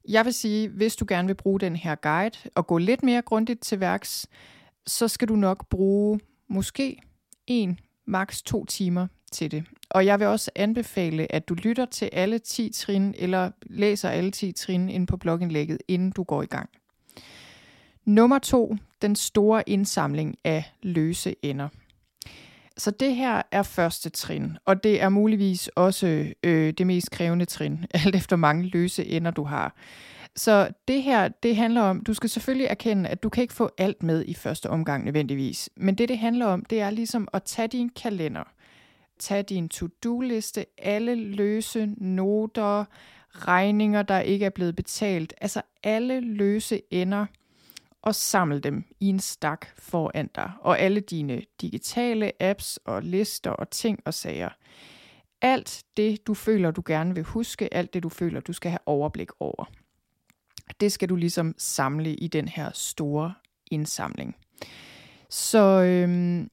[0.09, 3.23] Jeg vil sige, hvis du gerne vil bruge den her guide og gå lidt mere
[3.23, 4.27] grundigt til værks,
[4.87, 6.99] så skal du nok bruge måske
[7.47, 9.65] en, maks to timer til det.
[9.91, 14.31] Og jeg vil også anbefale, at du lytter til alle 10 trin, eller læser alle
[14.31, 16.71] 10 trin ind på blogindlægget, inden du går i gang.
[18.05, 21.69] Nummer to, den store indsamling af løse ender.
[22.77, 27.45] Så det her er første trin, og det er muligvis også øh, det mest krævende
[27.45, 29.75] trin, alt efter mange løse ender du har.
[30.37, 33.71] Så det her, det handler om, du skal selvfølgelig erkende, at du kan ikke få
[33.79, 35.71] alt med i første omgang nødvendigvis.
[35.77, 38.45] Men det, det handler om, det er ligesom at tage din kalender,
[39.19, 42.85] tage din to-do-liste, alle løse noter,
[43.35, 47.27] regninger, der ikke er blevet betalt, altså alle løse ender,
[48.03, 53.51] og samle dem i en stak foran dig, og alle dine digitale apps og lister
[53.51, 54.49] og ting og sager.
[55.43, 58.87] Alt det, du føler, du gerne vil huske, alt det, du føler, du skal have
[58.87, 59.65] overblik over.
[60.81, 63.35] Det skal du ligesom samle i den her store
[63.71, 64.37] indsamling.
[65.29, 66.51] Så øhm,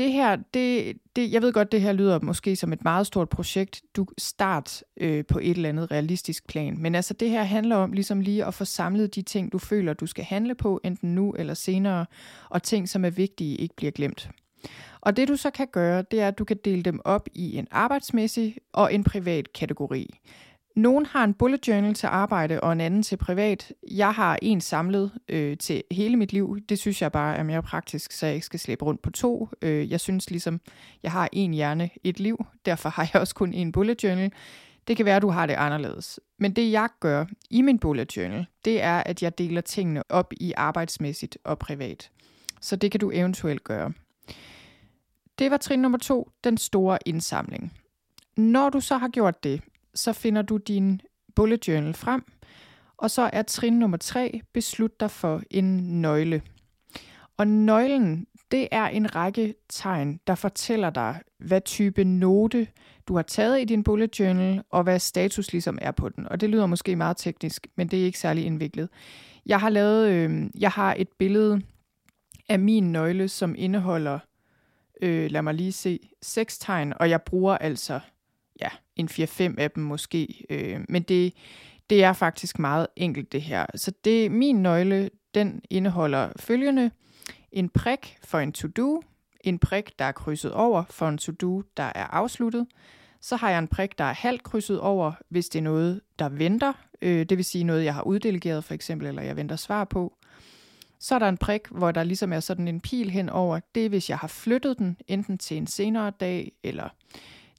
[0.00, 3.28] det her, det, det, jeg ved godt, det her lyder måske som et meget stort
[3.28, 3.82] projekt.
[3.96, 6.78] Du start øh, på et eller andet realistisk plan.
[6.78, 9.92] Men altså det her handler om ligesom lige at få samlet de ting, du føler,
[9.92, 12.06] du skal handle på, enten nu eller senere,
[12.48, 14.30] og ting, som er vigtige, ikke bliver glemt.
[15.00, 17.56] Og det du så kan gøre, det er, at du kan dele dem op i
[17.56, 20.18] en arbejdsmæssig og en privat kategori.
[20.76, 23.72] Nogen har en bullet journal til arbejde, og en anden til privat.
[23.90, 26.58] Jeg har en samlet øh, til hele mit liv.
[26.68, 29.48] Det synes jeg bare er mere praktisk, så jeg ikke skal slæbe rundt på to.
[29.62, 30.60] Øh, jeg synes ligesom,
[31.02, 32.44] jeg har en hjerne, et liv.
[32.66, 34.32] Derfor har jeg også kun en bullet journal.
[34.88, 36.20] Det kan være, at du har det anderledes.
[36.38, 40.32] Men det jeg gør i min bullet journal, det er, at jeg deler tingene op
[40.40, 42.10] i arbejdsmæssigt og privat.
[42.60, 43.92] Så det kan du eventuelt gøre.
[45.38, 47.72] Det var trin nummer to, den store indsamling.
[48.36, 49.62] Når du så har gjort det,
[50.00, 51.00] så finder du din
[51.34, 52.22] bullet journal frem,
[52.96, 56.42] og så er trin nummer tre, beslut dig for en nøgle.
[57.36, 62.66] Og nøglen, det er en række tegn, der fortæller dig, hvad type note
[63.08, 66.26] du har taget i din bullet journal, og hvad status ligesom er på den.
[66.28, 68.88] Og det lyder måske meget teknisk, men det er ikke særlig indviklet.
[69.46, 71.60] Jeg har lavet, øh, jeg har et billede
[72.48, 74.18] af min nøgle, som indeholder,
[75.02, 78.00] øh, lad mig lige se, seks tegn, og jeg bruger altså
[78.62, 80.44] ja, en 4-5 af dem måske.
[80.50, 81.34] Øh, men det,
[81.90, 83.66] det er faktisk meget enkelt det her.
[83.74, 86.90] Så det min nøgle, den indeholder følgende.
[87.52, 89.02] En prik for en to-do,
[89.40, 92.66] en prik, der er krydset over for en to-do, der er afsluttet.
[93.20, 96.28] Så har jeg en prik, der er halvt krydset over, hvis det er noget, der
[96.28, 96.72] venter.
[97.02, 100.16] Øh, det vil sige noget, jeg har uddelegeret for eksempel, eller jeg venter svar på.
[100.98, 103.60] Så er der en prik, hvor der ligesom er sådan en pil hen over.
[103.74, 106.88] Det er, hvis jeg har flyttet den, enten til en senere dag, eller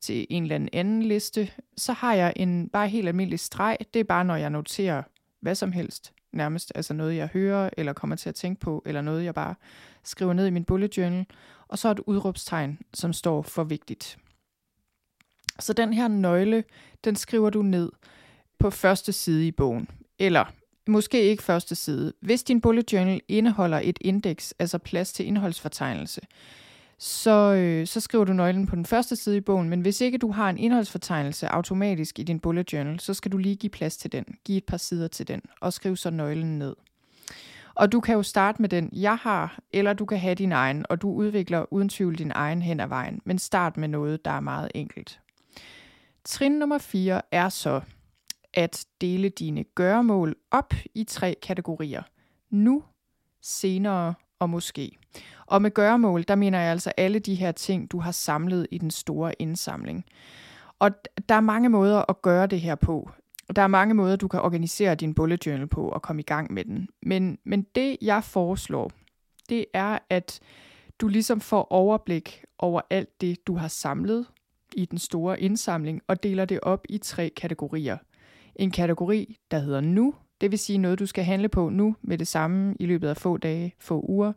[0.01, 3.77] til en eller anden liste, så har jeg en bare helt almindelig streg.
[3.93, 5.03] Det er bare, når jeg noterer
[5.39, 9.01] hvad som helst, nærmest altså noget, jeg hører, eller kommer til at tænke på, eller
[9.01, 9.55] noget, jeg bare
[10.03, 11.25] skriver ned i min bullet journal.
[11.67, 14.17] Og så et udråbstegn, som står for vigtigt.
[15.59, 16.63] Så den her nøgle,
[17.03, 17.91] den skriver du ned
[18.59, 19.87] på første side i bogen.
[20.19, 20.45] Eller
[20.87, 22.13] måske ikke første side.
[22.21, 26.21] Hvis din bullet journal indeholder et indeks, altså plads til indholdsfortegnelse,
[27.03, 30.17] så, øh, så skriver du nøglen på den første side i bogen, men hvis ikke
[30.17, 33.97] du har en indholdsfortegnelse automatisk i din bullet journal, så skal du lige give plads
[33.97, 34.25] til den.
[34.45, 36.75] Giv et par sider til den, og skriv så nøglen ned.
[37.75, 40.85] Og du kan jo starte med den, jeg har, eller du kan have din egen,
[40.89, 44.31] og du udvikler uden tvivl din egen hen ad vejen, men start med noget, der
[44.31, 45.19] er meget enkelt.
[46.23, 47.81] Trin nummer 4 er så
[48.53, 52.03] at dele dine gøremål op i tre kategorier.
[52.49, 52.83] Nu,
[53.41, 55.00] senere og måske.
[55.51, 58.77] Og med gøremål, der mener jeg altså alle de her ting, du har samlet i
[58.77, 60.05] den store indsamling.
[60.79, 60.91] Og
[61.29, 63.09] der er mange måder at gøre det her på.
[63.55, 66.53] Der er mange måder, du kan organisere din bullet journal på og komme i gang
[66.53, 66.87] med den.
[67.01, 68.91] Men, men det, jeg foreslår,
[69.49, 70.39] det er, at
[70.99, 74.25] du ligesom får overblik over alt det, du har samlet
[74.75, 77.97] i den store indsamling, og deler det op i tre kategorier.
[78.55, 82.17] En kategori, der hedder nu, det vil sige noget, du skal handle på nu med
[82.17, 84.33] det samme i løbet af få dage, få uger.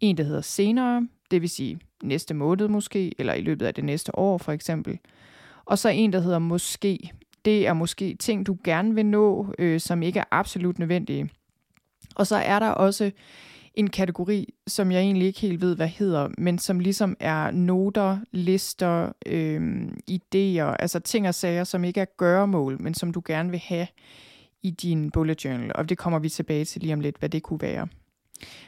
[0.00, 3.84] En, der hedder senere, det vil sige næste måned måske, eller i løbet af det
[3.84, 4.98] næste år for eksempel.
[5.64, 7.12] Og så en, der hedder måske.
[7.44, 11.30] Det er måske ting, du gerne vil nå, øh, som ikke er absolut nødvendige.
[12.14, 13.10] Og så er der også
[13.74, 18.18] en kategori, som jeg egentlig ikke helt ved, hvad hedder, men som ligesom er noter,
[18.32, 23.50] lister, øh, idéer, altså ting og sager, som ikke er gøremål, men som du gerne
[23.50, 23.86] vil have
[24.62, 25.72] i din bullet journal.
[25.74, 27.88] Og det kommer vi tilbage til lige om lidt, hvad det kunne være.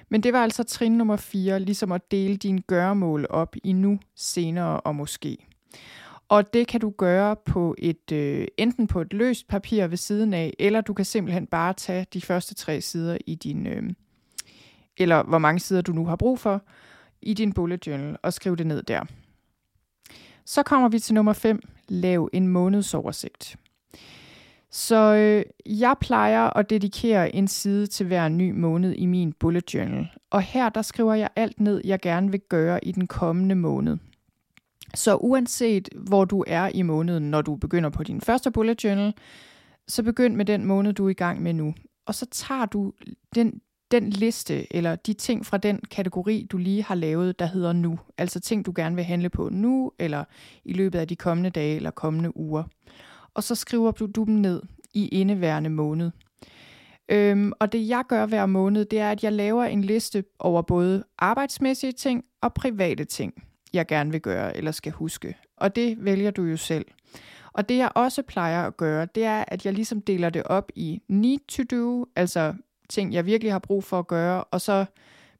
[0.08, 3.98] Men det var altså trin nummer 4, ligesom at dele dine gøremål op i nu,
[4.16, 5.38] senere og måske.
[6.28, 10.34] Og det kan du gøre på et øh, enten på et løst papir ved siden
[10.34, 13.82] af, eller du kan simpelthen bare tage de første tre sider i din, øh,
[14.96, 16.62] eller hvor mange sider du nu har brug for,
[17.22, 19.04] i din bullet journal og skrive det ned der.
[20.44, 21.60] Så kommer vi til nummer 5.
[21.88, 23.56] Lav en månedsoversigt.
[24.72, 25.44] Så øh,
[25.80, 30.08] jeg plejer at dedikere en side til hver ny måned i min bullet journal.
[30.30, 33.96] Og her der skriver jeg alt ned, jeg gerne vil gøre i den kommende måned.
[34.94, 39.14] Så uanset hvor du er i måneden, når du begynder på din første bullet journal,
[39.88, 41.74] så begynd med den måned, du er i gang med nu.
[42.06, 42.92] Og så tager du
[43.34, 47.72] den, den liste, eller de ting fra den kategori, du lige har lavet, der hedder
[47.72, 47.98] nu.
[48.18, 50.24] Altså ting, du gerne vil handle på nu, eller
[50.64, 52.64] i løbet af de kommende dage eller kommende uger.
[53.34, 54.62] Og så skriver du dem ned
[54.94, 56.10] i indeværende måned.
[57.08, 60.62] Øhm, og det jeg gør hver måned, det er, at jeg laver en liste over
[60.62, 65.36] både arbejdsmæssige ting og private ting, jeg gerne vil gøre eller skal huske.
[65.56, 66.86] Og det vælger du jo selv.
[67.52, 70.72] Og det jeg også plejer at gøre, det er, at jeg ligesom deler det op
[70.74, 72.54] i need to do, altså
[72.88, 74.84] ting, jeg virkelig har brug for at gøre, og så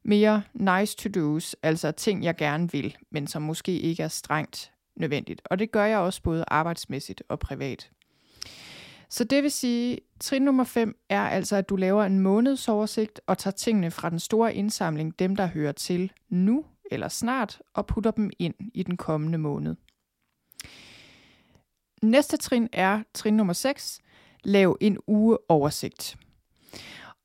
[0.05, 4.72] mere nice to do's, altså ting, jeg gerne vil, men som måske ikke er strengt
[4.95, 5.41] nødvendigt.
[5.45, 7.89] Og det gør jeg også både arbejdsmæssigt og privat.
[9.09, 13.37] Så det vil sige, trin nummer 5 er altså, at du laver en månedsoversigt og
[13.37, 18.11] tager tingene fra den store indsamling, dem der hører til nu eller snart, og putter
[18.11, 19.75] dem ind i den kommende måned.
[22.01, 24.01] Næste trin er trin nummer 6.
[24.43, 26.17] Lav en ugeoversigt.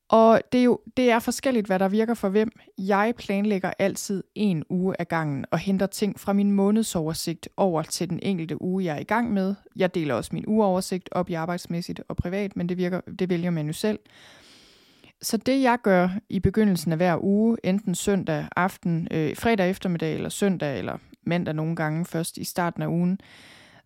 [0.09, 2.51] Og det er jo det er forskelligt, hvad der virker for hvem.
[2.77, 8.09] Jeg planlægger altid en uge af gangen og henter ting fra min månedsoversigt over til
[8.09, 9.55] den enkelte uge, jeg er i gang med.
[9.75, 13.49] Jeg deler også min ugeoversigt op i arbejdsmæssigt og privat, men det, virker, det vælger
[13.49, 13.99] man jo selv.
[15.21, 20.15] Så det jeg gør i begyndelsen af hver uge, enten søndag aften, øh, fredag eftermiddag
[20.15, 23.19] eller søndag eller mandag nogle gange først i starten af ugen,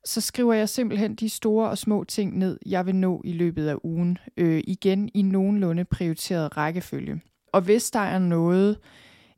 [0.06, 3.68] så skriver jeg simpelthen de store og små ting ned, jeg vil nå i løbet
[3.68, 7.22] af ugen, øh, igen i nogenlunde prioriteret rækkefølge.
[7.52, 8.78] Og hvis der er noget,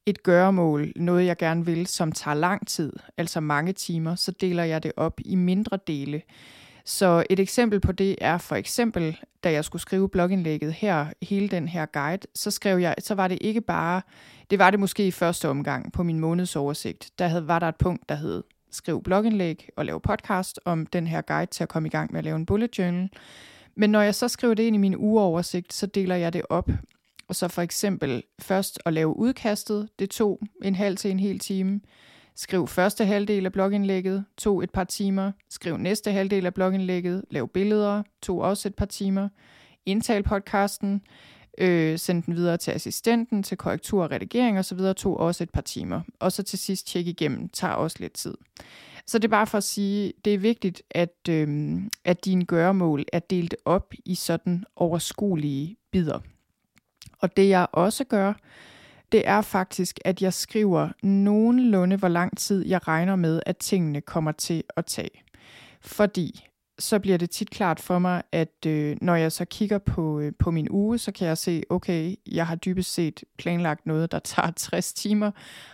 [0.05, 4.63] et gøremål, noget jeg gerne vil, som tager lang tid, altså mange timer, så deler
[4.63, 6.21] jeg det op i mindre dele.
[6.85, 11.47] Så et eksempel på det er for eksempel, da jeg skulle skrive blogindlægget her, hele
[11.47, 14.01] den her guide, så skrev jeg, så var det ikke bare,
[14.49, 17.75] det var det måske i første omgang på min månedsoversigt, der havde, var der et
[17.75, 18.43] punkt, der hed
[18.75, 22.19] skrive blogindlæg og lave podcast om den her guide til at komme i gang med
[22.19, 23.09] at lave en bullet journal.
[23.75, 26.69] Men når jeg så skriver det ind i min ugeoversigt, så deler jeg det op.
[27.27, 31.39] Og så for eksempel først at lave udkastet, det tog en halv til en hel
[31.39, 31.81] time.
[32.35, 35.31] Skriv første halvdel af blogindlægget, tog et par timer.
[35.49, 39.29] Skriv næste halvdel af blogindlægget, lav billeder, tog også et par timer.
[39.85, 41.01] Indtal podcasten,
[41.57, 45.61] øh, sendte den videre til assistenten, til korrektur og redigering osv., tog også et par
[45.61, 46.01] timer.
[46.19, 48.33] Og så til sidst tjekke igennem, tager også lidt tid.
[49.07, 53.05] Så det er bare for at sige, det er vigtigt, at, øh, at dine gøremål
[53.13, 56.19] er delt op i sådan overskuelige bidder.
[57.19, 58.33] Og det jeg også gør,
[59.11, 64.01] det er faktisk, at jeg skriver nogenlunde, hvor lang tid jeg regner med, at tingene
[64.01, 65.23] kommer til at tage.
[65.81, 66.47] Fordi
[66.79, 70.31] så bliver det tit klart for mig, at øh, når jeg så kigger på, øh,
[70.39, 74.19] på min uge, så kan jeg se, okay, jeg har dybest set planlagt noget, der
[74.19, 75.31] tager 60 timer,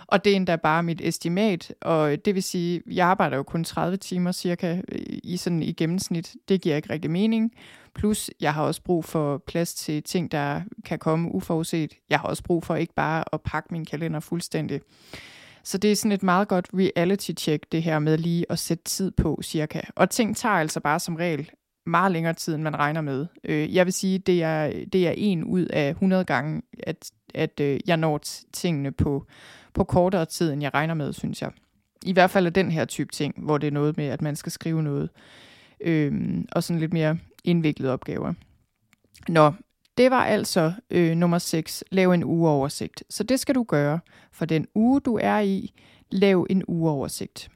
[0.08, 3.64] og det er endda bare mit estimat, og det vil sige, jeg arbejder jo kun
[3.64, 6.36] 30 timer cirka øh, i sådan i gennemsnit.
[6.50, 7.52] Det giver ikke rigtig mening.
[7.96, 11.94] Plus, jeg har også brug for plads til ting, der kan komme uforudset.
[12.10, 14.82] Jeg har også brug for ikke bare at pakke min kalender fuldstændig.
[15.64, 19.12] Så det er sådan et meget godt reality-check, det her med lige at sætte tid
[19.12, 19.82] på cirka.
[19.96, 21.50] Og ting tager altså bare som regel
[21.86, 23.28] meget længere tid, end man regner med.
[23.44, 27.60] Øh, jeg vil sige, det er, det er en ud af 100 gange, at, at
[27.60, 28.22] øh, jeg når
[28.54, 29.26] tingene på,
[29.74, 31.52] på kortere tid, end jeg regner med, synes jeg.
[32.06, 34.36] I hvert fald er den her type ting, hvor det er noget med, at man
[34.36, 35.10] skal skrive noget,
[35.82, 38.34] øh, og sådan lidt mere indviklede opgaver.
[39.28, 39.54] Nå,
[40.02, 43.04] det var altså øh, nummer 6, lav en ugeoversigt.
[43.10, 44.00] Så det skal du gøre
[44.32, 45.74] for den uge, du er i.
[46.10, 47.50] Lav en ugeoversigt.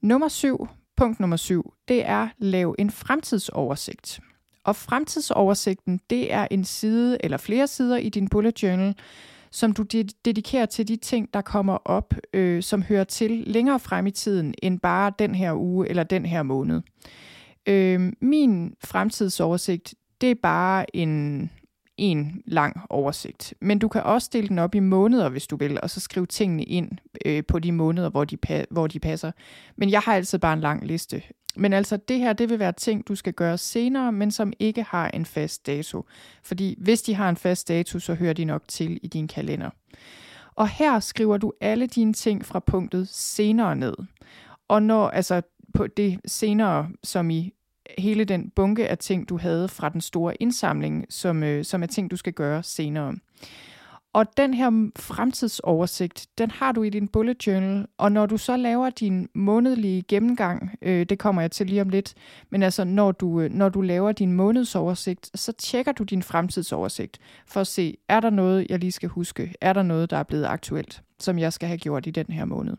[0.00, 4.20] Nummer 7, punkt nummer 7, det er lav en fremtidsoversigt.
[4.64, 8.94] Og fremtidsoversigten, det er en side eller flere sider i din bullet journal,
[9.50, 9.82] som du
[10.24, 14.54] dedikerer til de ting, der kommer op, øh, som hører til længere frem i tiden,
[14.62, 16.82] end bare den her uge eller den her måned.
[17.66, 21.50] Øh, min fremtidsoversigt, det er bare en,
[21.96, 23.54] en lang oversigt.
[23.60, 26.26] Men du kan også dele den op i måneder, hvis du vil, og så skrive
[26.26, 26.90] tingene ind
[27.26, 28.38] øh, på de måneder, hvor de,
[28.70, 29.32] hvor de passer.
[29.76, 31.22] Men jeg har altid bare en lang liste.
[31.56, 34.82] Men altså, det her, det vil være ting, du skal gøre senere, men som ikke
[34.82, 36.04] har en fast dato.
[36.42, 39.70] Fordi hvis de har en fast dato, så hører de nok til i din kalender.
[40.54, 43.94] Og her skriver du alle dine ting fra punktet senere ned.
[44.68, 45.42] Og når, altså
[45.74, 47.52] på det senere, som i
[47.98, 51.86] hele den bunke af ting, du havde fra den store indsamling, som, øh, som er
[51.86, 53.14] ting, du skal gøre senere.
[54.14, 58.56] Og den her fremtidsoversigt, den har du i din bullet journal, og når du så
[58.56, 62.14] laver din månedlige gennemgang, øh, det kommer jeg til lige om lidt,
[62.50, 67.18] men altså når du, øh, når du laver din månedsoversigt, så tjekker du din fremtidsoversigt
[67.46, 69.54] for at se, er der noget, jeg lige skal huske?
[69.60, 72.44] Er der noget, der er blevet aktuelt, som jeg skal have gjort i den her
[72.44, 72.76] måned?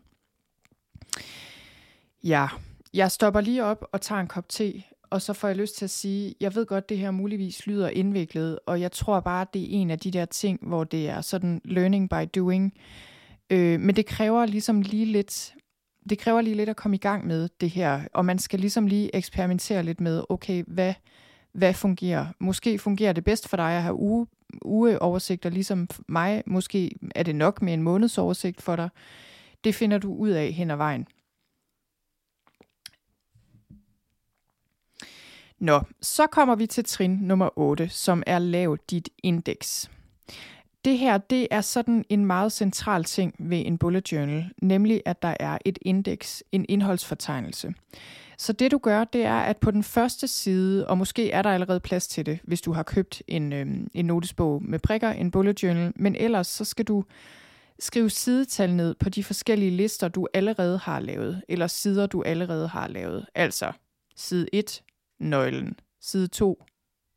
[2.24, 2.48] Ja,
[2.94, 5.84] jeg stopper lige op og tager en kop te, og så får jeg lyst til
[5.84, 9.62] at sige, jeg ved godt, det her muligvis lyder indviklet, og jeg tror bare, det
[9.62, 12.72] er en af de der ting, hvor det er sådan learning by doing.
[13.50, 15.54] Øh, men det kræver ligesom lige lidt,
[16.10, 18.86] det kræver lige lidt at komme i gang med det her, og man skal ligesom
[18.86, 20.94] lige eksperimentere lidt med, okay, hvad,
[21.52, 22.26] hvad fungerer?
[22.38, 24.26] Måske fungerer det bedst for dig at have uge,
[24.62, 26.42] ugeoversigter, ligesom mig.
[26.46, 28.88] Måske er det nok med en månedsoversigt for dig.
[29.64, 31.06] Det finder du ud af hen ad vejen.
[35.58, 39.90] Nå, så kommer vi til trin nummer 8, som er lav dit indeks.
[40.84, 45.22] Det her, det er sådan en meget central ting ved en bullet journal, nemlig at
[45.22, 47.74] der er et indeks, en indholdsfortegnelse.
[48.38, 51.50] Så det du gør, det er, at på den første side, og måske er der
[51.50, 55.30] allerede plads til det, hvis du har købt en, øh, en notesbog med prikker, en
[55.30, 57.04] bullet journal, men ellers så skal du
[57.78, 62.68] skrive sidetal ned på de forskellige lister, du allerede har lavet, eller sider, du allerede
[62.68, 63.26] har lavet.
[63.34, 63.72] Altså
[64.16, 64.82] side 1,
[65.18, 65.80] nøglen.
[66.00, 66.64] Side 2,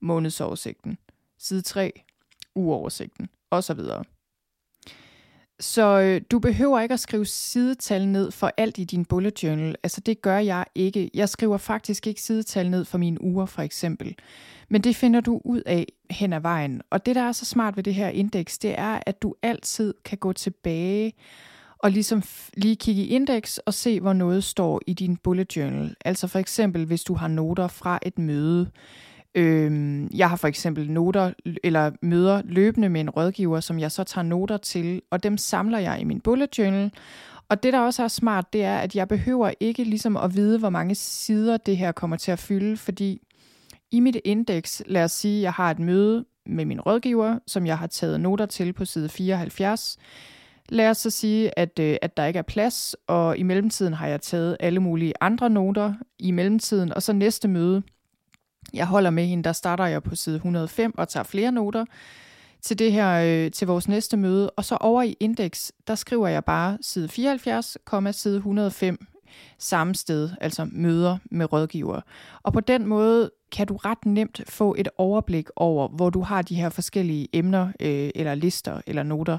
[0.01, 0.97] månedsoversigten.
[1.37, 2.03] Side 3,
[2.55, 3.79] uoversigten, osv.
[5.59, 9.75] Så øh, du behøver ikke at skrive sidetal ned for alt i din bullet journal.
[9.83, 11.11] Altså det gør jeg ikke.
[11.13, 14.15] Jeg skriver faktisk ikke sidetal ned for mine uger for eksempel.
[14.69, 16.81] Men det finder du ud af hen ad vejen.
[16.89, 19.93] Og det der er så smart ved det her indeks, det er, at du altid
[20.05, 21.13] kan gå tilbage
[21.79, 22.23] og ligesom
[22.53, 25.95] lige kigge i indeks og se, hvor noget står i din bullet journal.
[26.05, 28.71] Altså for eksempel, hvis du har noter fra et møde.
[29.35, 34.03] Øhm, jeg har for eksempel noter eller møder løbende med en rådgiver, som jeg så
[34.03, 36.91] tager noter til, og dem samler jeg i min bullet journal.
[37.49, 40.59] Og det, der også er smart, det er, at jeg behøver ikke ligesom at vide,
[40.59, 43.21] hvor mange sider det her kommer til at fylde, fordi
[43.91, 47.65] i mit indeks, lad os sige, at jeg har et møde med min rådgiver, som
[47.65, 49.97] jeg har taget noter til på side 74.
[50.71, 54.07] Lad os så sige, at, øh, at der ikke er plads, og i mellemtiden har
[54.07, 57.83] jeg taget alle mulige andre noter i mellemtiden, og så næste møde,
[58.73, 61.85] jeg holder med hende, der starter jeg på side 105 og tager flere noter
[62.61, 66.27] til det her øh, til vores næste møde, og så over i indeks, der skriver
[66.27, 67.77] jeg bare side 74,
[68.11, 69.05] side 105
[69.57, 72.01] samme sted, altså møder med rådgiver.
[72.43, 76.41] Og på den måde kan du ret nemt få et overblik over, hvor du har
[76.41, 79.37] de her forskellige emner øh, eller lister eller noter.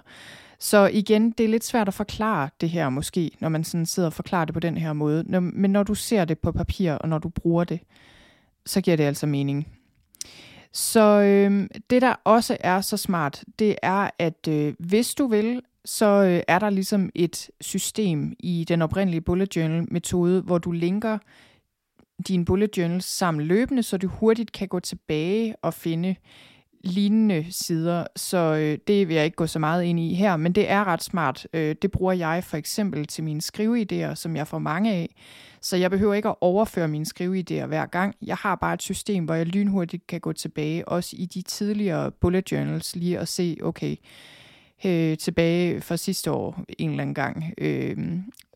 [0.61, 4.07] Så igen, det er lidt svært at forklare det her måske, når man sådan sidder
[4.07, 5.25] og forklarer det på den her måde.
[5.27, 7.81] Når, men når du ser det på papir, og når du bruger det,
[8.67, 9.69] så giver det altså mening.
[10.73, 15.63] Så øh, det, der også er så smart, det er, at øh, hvis du vil,
[15.85, 20.71] så øh, er der ligesom et system i den oprindelige bullet journal metode, hvor du
[20.71, 21.19] linker
[22.29, 26.17] dine bullet journals sammen løbende, så du hurtigt kan gå tilbage og finde
[26.85, 30.53] lignende sider, så øh, det vil jeg ikke gå så meget ind i her, men
[30.53, 31.47] det er ret smart.
[31.53, 35.15] Øh, det bruger jeg for eksempel til mine skriveidéer, som jeg får mange af,
[35.61, 38.15] så jeg behøver ikke at overføre mine skriveidéer hver gang.
[38.23, 42.11] Jeg har bare et system, hvor jeg lynhurtigt kan gå tilbage, også i de tidligere
[42.11, 43.97] bullet journals, lige og se, okay,
[44.85, 47.97] øh, tilbage fra sidste år en eller anden gang, øh,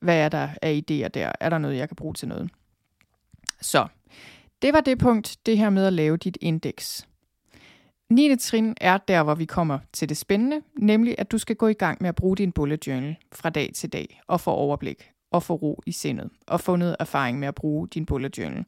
[0.03, 1.33] hvad er der af idéer der?
[1.41, 2.51] Er der noget, jeg kan bruge til noget?
[3.61, 3.87] Så,
[4.63, 7.07] det var det punkt, det her med at lave dit indeks.
[8.11, 8.37] 9.
[8.37, 11.73] trin er der, hvor vi kommer til det spændende, nemlig at du skal gå i
[11.73, 15.43] gang med at bruge din bullet journal fra dag til dag og få overblik og
[15.43, 18.65] få ro i sindet og få noget erfaring med at bruge din bullet journal.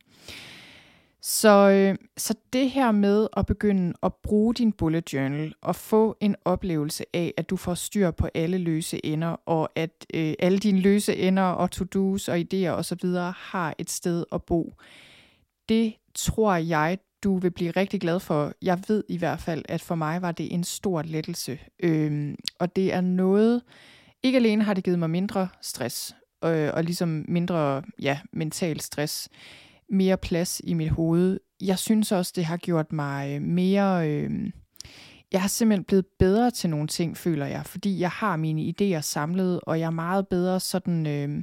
[1.20, 6.16] Så, øh, så det her med at begynde at bruge din bullet journal og få
[6.20, 10.58] en oplevelse af, at du får styr på alle løse ender, og at øh, alle
[10.58, 13.08] dine løse ender og to-dos og idéer osv.
[13.36, 14.72] har et sted at bo,
[15.68, 18.52] det tror jeg, du vil blive rigtig glad for.
[18.62, 21.58] Jeg ved i hvert fald, at for mig var det en stor lettelse.
[21.82, 23.62] Øhm, og det er noget,
[24.22, 29.28] ikke alene har det givet mig mindre stress, øh, og ligesom mindre ja, mental stress,
[29.90, 31.40] mere plads i mit hoved.
[31.60, 34.10] Jeg synes også, det har gjort mig øh, mere...
[34.10, 34.50] Øh,
[35.32, 39.00] jeg har simpelthen blevet bedre til nogle ting, føler jeg, fordi jeg har mine idéer
[39.00, 41.06] samlet, og jeg er meget bedre sådan...
[41.06, 41.42] Øh,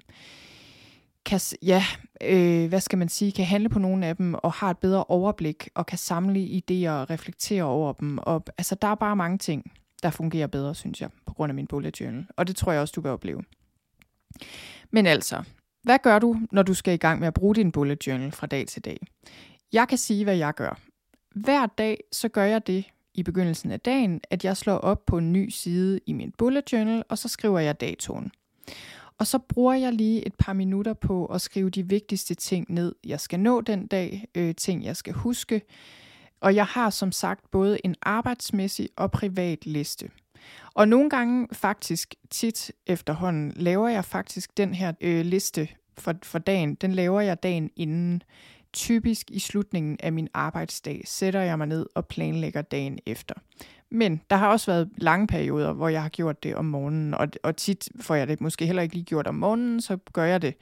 [1.26, 1.84] kan, ja,
[2.22, 5.04] øh, hvad skal man sige, kan handle på nogle af dem, og har et bedre
[5.04, 8.18] overblik, og kan samle idéer og reflektere over dem.
[8.18, 9.72] Og, altså, der er bare mange ting,
[10.04, 12.26] der fungerer bedre, synes jeg, på grund af min bullet journal.
[12.38, 13.44] Og det tror jeg også, du vil opleve.
[14.92, 15.44] Men altså,
[15.84, 18.48] hvad gør du, når du skal i gang med at bruge din bullet journal fra
[18.48, 18.98] dag til dag?
[19.74, 20.80] Jeg kan sige, hvad jeg gør.
[21.36, 25.18] Hver dag, så gør jeg det, i begyndelsen af dagen, at jeg slår op på
[25.18, 28.32] en ny side i min bullet journal, og så skriver jeg datoen.
[29.24, 32.96] Og så bruger jeg lige et par minutter på at skrive de vigtigste ting ned,
[33.04, 35.62] jeg skal nå den dag, øh, ting jeg skal huske.
[36.42, 40.10] Og jeg har som sagt både en arbejdsmæssig og privat liste.
[40.74, 45.68] Og nogle gange faktisk tit efterhånden laver jeg faktisk den her øh, liste
[45.98, 48.24] for, for dagen, den laver jeg dagen inden.
[48.74, 53.36] Typisk i slutningen af min arbejdsdag sætter jeg mig ned og planlægger dagen efter.
[53.94, 57.28] Men der har også været lange perioder, hvor jeg har gjort det om morgenen, og,
[57.44, 60.42] og tit får jeg det måske heller ikke lige gjort om morgenen, så gør jeg
[60.42, 60.56] det,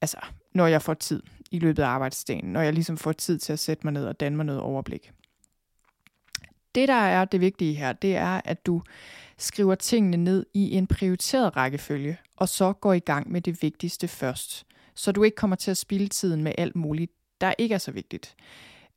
[0.00, 0.16] altså,
[0.54, 3.58] når jeg får tid i løbet af arbejdsdagen, når jeg ligesom får tid til at
[3.58, 5.12] sætte mig ned og danne mig noget overblik.
[6.74, 8.82] Det, der er det vigtige her, det er, at du
[9.38, 14.08] skriver tingene ned i en prioriteret rækkefølge, og så går i gang med det vigtigste
[14.08, 17.78] først, så du ikke kommer til at spilde tiden med alt muligt, der ikke er
[17.78, 18.36] så vigtigt.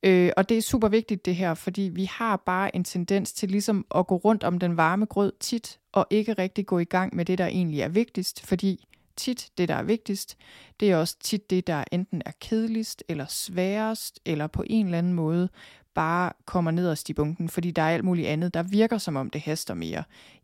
[0.04, 3.52] Øh, og det er super vigtigt det her, fordi vi har bare en tendens til
[3.52, 7.16] ligesom at gå rundt om den varme grød tit, og ikke rigtig gå i gang
[7.16, 8.86] med det, der egentlig er vigtigst, fordi
[9.18, 10.38] tit det, der er vigtigst,
[10.80, 14.98] det er også tit det, der enten er kedeligst, eller sværest, eller på en eller
[14.98, 15.50] anden måde
[15.94, 19.30] bare kommer nederst i bunken, fordi der er alt muligt andet, der virker som om
[19.30, 20.04] det haster mere.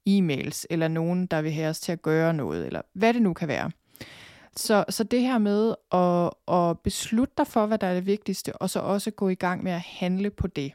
[0.09, 3.33] E-mails, eller nogen, der vil have os til at gøre noget, eller hvad det nu
[3.33, 3.71] kan være.
[4.59, 8.55] Så, så det her med at, at beslutte dig for, hvad der er det vigtigste,
[8.55, 10.73] og så også gå i gang med at handle på det,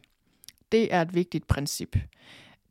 [0.72, 1.96] det er et vigtigt princip.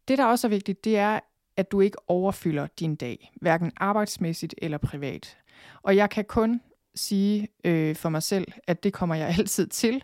[0.07, 1.19] Det, der også er vigtigt, det er,
[1.57, 5.37] at du ikke overfylder din dag, hverken arbejdsmæssigt eller privat.
[5.83, 6.61] Og jeg kan kun
[6.95, 10.01] sige øh, for mig selv, at det kommer jeg altid til.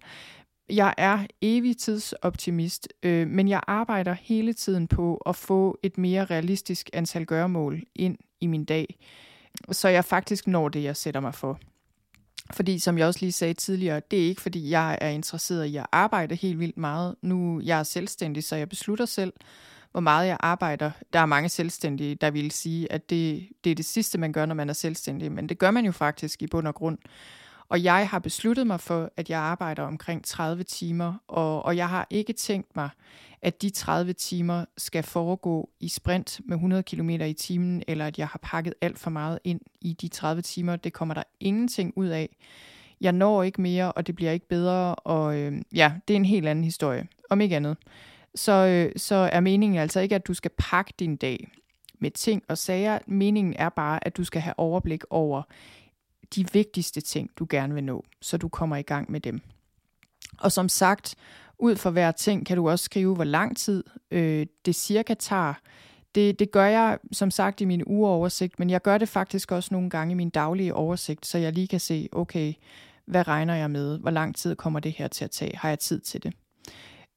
[0.70, 6.89] Jeg er evigtidsoptimist, øh, men jeg arbejder hele tiden på at få et mere realistisk
[6.93, 8.97] antal gøremål ind i min dag
[9.72, 11.60] så jeg faktisk når det, jeg sætter mig for.
[12.54, 15.78] Fordi som jeg også lige sagde tidligere, det er ikke fordi, jeg er interesseret i
[15.78, 17.16] at arbejde helt vildt meget.
[17.22, 19.34] Nu jeg er selvstændig, så jeg beslutter selv,
[19.91, 20.91] hvor meget jeg arbejder.
[21.14, 24.45] Der er mange selvstændige, der vil sige, at det, det er det sidste, man gør,
[24.45, 25.32] når man er selvstændig.
[25.32, 26.97] Men det gør man jo faktisk i bund og grund.
[27.70, 31.89] Og jeg har besluttet mig for, at jeg arbejder omkring 30 timer, og, og jeg
[31.89, 32.89] har ikke tænkt mig,
[33.41, 38.17] at de 30 timer skal foregå i sprint med 100 km i timen, eller at
[38.20, 40.76] jeg har pakket alt for meget ind i de 30 timer.
[40.76, 42.38] Det kommer der ingenting ud af.
[43.01, 46.26] Jeg når ikke mere, og det bliver ikke bedre, og øh, ja, det er en
[46.26, 47.78] helt anden historie, om ikke andet.
[48.36, 51.51] Så, øh, så er meningen altså ikke, at du skal pakke din dag
[51.99, 52.99] med ting og sager.
[53.07, 55.43] Meningen er bare, at du skal have overblik over
[56.36, 59.41] de vigtigste ting, du gerne vil nå, så du kommer i gang med dem.
[60.39, 61.15] Og som sagt,
[61.59, 65.53] ud for hver ting kan du også skrive, hvor lang tid øh, det cirka tager.
[66.15, 69.69] Det, det gør jeg som sagt i min ugeoversigt, men jeg gør det faktisk også
[69.71, 72.53] nogle gange i min daglige oversigt, så jeg lige kan se, okay,
[73.07, 73.99] hvad regner jeg med?
[73.99, 75.57] Hvor lang tid kommer det her til at tage?
[75.57, 76.34] Har jeg tid til det?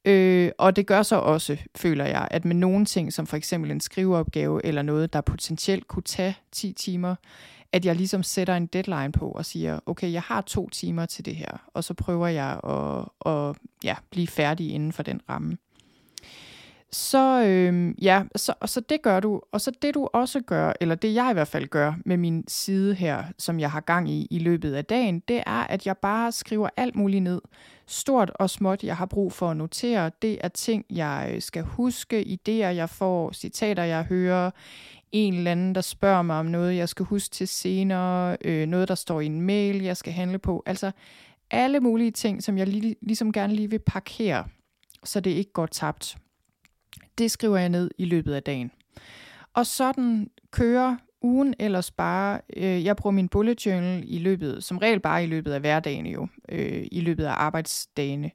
[0.04, 3.70] Øh, og det gør så også, føler jeg, at med nogle ting, som for eksempel
[3.70, 7.14] en skriveopgave eller noget, der potentielt kunne tage 10 timer,
[7.72, 11.24] at jeg ligesom sætter en deadline på og siger, okay, jeg har to timer til
[11.24, 15.56] det her, og så prøver jeg at, at ja, blive færdig inden for den ramme.
[16.92, 19.40] Så øh, ja, så, så det gør du.
[19.52, 22.44] Og så det du også gør, eller det jeg i hvert fald gør med min
[22.48, 25.96] side her, som jeg har gang i i løbet af dagen, det er, at jeg
[25.96, 27.40] bare skriver alt muligt ned.
[27.86, 30.10] Stort og småt, jeg har brug for at notere.
[30.22, 34.50] Det er ting, jeg øh, skal huske, idéer, jeg får, citater, jeg hører,
[35.12, 38.88] en eller anden, der spørger mig om noget, jeg skal huske til senere, øh, noget,
[38.88, 40.62] der står i en mail, jeg skal handle på.
[40.66, 40.90] Altså
[41.50, 44.44] alle mulige ting, som jeg lige, ligesom gerne lige vil parkere,
[45.04, 46.16] så det ikke går tabt.
[47.18, 48.70] Det skriver jeg ned i løbet af dagen.
[49.54, 54.78] Og sådan kører ugen ellers bare, øh, jeg bruger min bullet journal i løbet, som
[54.78, 58.30] regel bare i løbet af hverdagen jo, øh, i løbet af arbejdsdagene.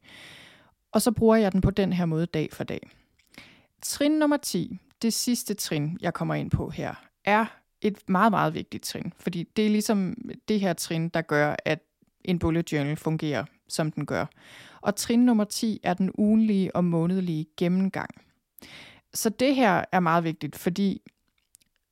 [0.92, 2.90] Og så bruger jeg den på den her måde dag for dag.
[3.82, 6.94] Trin nummer 10, det sidste trin, jeg kommer ind på her,
[7.26, 7.46] er
[7.82, 9.14] et meget, meget vigtigt trin.
[9.20, 10.18] Fordi det er ligesom
[10.48, 11.80] det her trin, der gør, at
[12.26, 14.26] en bullet journal fungerer, som den gør.
[14.82, 18.10] Og trin nummer 10 er den ugenlige og månedlige gennemgang.
[19.14, 21.02] Så det her er meget vigtigt, fordi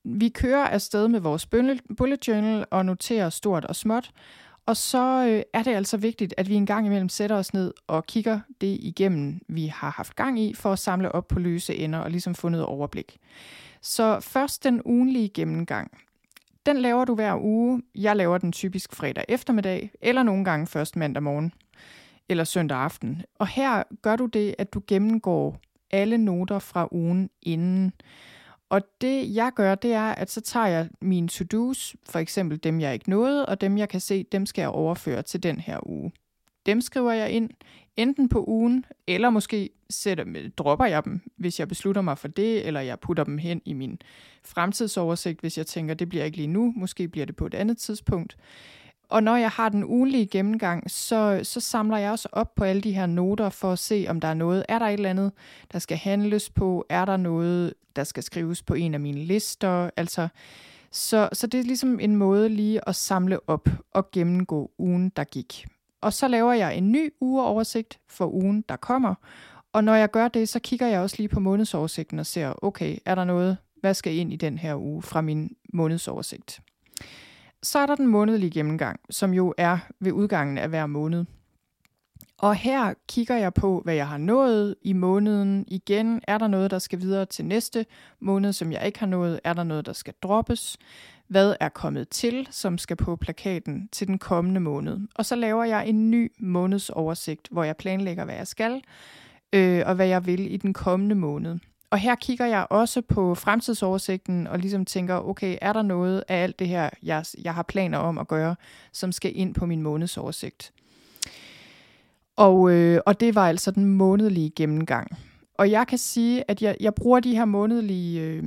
[0.03, 1.45] vi kører afsted med vores
[1.97, 4.11] bullet journal og noterer stort og småt,
[4.65, 7.73] og så øh, er det altså vigtigt, at vi en gang imellem sætter os ned
[7.87, 11.75] og kigger det igennem, vi har haft gang i, for at samle op på løse
[11.75, 13.17] ender og ligesom få noget overblik.
[13.81, 15.97] Så først den ugenlige gennemgang.
[16.65, 17.81] Den laver du hver uge.
[17.95, 21.53] Jeg laver den typisk fredag eftermiddag, eller nogle gange først mandag morgen,
[22.29, 23.21] eller søndag aften.
[23.39, 25.59] Og her gør du det, at du gennemgår
[25.91, 27.93] alle noter fra ugen inden.
[28.69, 32.79] Og det jeg gør, det er, at så tager jeg mine to-dos, for eksempel dem
[32.79, 35.89] jeg ikke nåede, og dem jeg kan se, dem skal jeg overføre til den her
[35.89, 36.11] uge.
[36.65, 37.49] dem skriver jeg ind,
[37.97, 42.67] enten på ugen, eller måske sætter, dropper jeg dem, hvis jeg beslutter mig for det,
[42.67, 43.99] eller jeg putter dem hen i min
[44.43, 47.77] fremtidsoversigt, hvis jeg tænker, det bliver ikke lige nu, måske bliver det på et andet
[47.77, 48.37] tidspunkt.
[49.09, 52.81] Og når jeg har den ugenlige gennemgang, så, så samler jeg også op på alle
[52.81, 54.65] de her noter for at se, om der er noget.
[54.69, 55.31] Er der et eller andet,
[55.71, 56.85] der skal handles på?
[56.89, 59.89] Er der noget, der skal skrives på en af mine lister?
[59.97, 60.27] Altså,
[60.91, 65.23] så, så det er ligesom en måde lige at samle op og gennemgå ugen, der
[65.23, 65.65] gik.
[66.01, 69.15] Og så laver jeg en ny ugeoversigt for ugen, der kommer.
[69.73, 72.97] Og når jeg gør det, så kigger jeg også lige på månedsoversigten og ser, okay,
[73.05, 76.61] er der noget, hvad skal ind i den her uge fra min månedsoversigt?
[77.65, 81.25] Så er der den månedlige gennemgang, som jo er ved udgangen af hver måned.
[82.37, 85.65] Og her kigger jeg på, hvad jeg har nået i måneden.
[85.67, 87.85] Igen, er der noget, der skal videre til næste
[88.19, 89.39] måned, som jeg ikke har nået?
[89.43, 90.77] Er der noget, der skal droppes?
[91.27, 94.99] Hvad er kommet til, som skal på plakaten til den kommende måned?
[95.15, 98.81] Og så laver jeg en ny månedsoversigt, hvor jeg planlægger, hvad jeg skal,
[99.53, 101.57] øh, og hvad jeg vil i den kommende måned.
[101.95, 106.43] Og her kigger jeg også på fremtidsoversigten og ligesom tænker, okay, er der noget af
[106.43, 108.55] alt det her, jeg, jeg har planer om at gøre,
[108.91, 110.73] som skal ind på min månedsoversigt?
[112.35, 115.17] Og, øh, og det var altså den månedlige gennemgang.
[115.53, 118.43] Og jeg kan sige, at jeg, jeg bruger de her månedlige øh,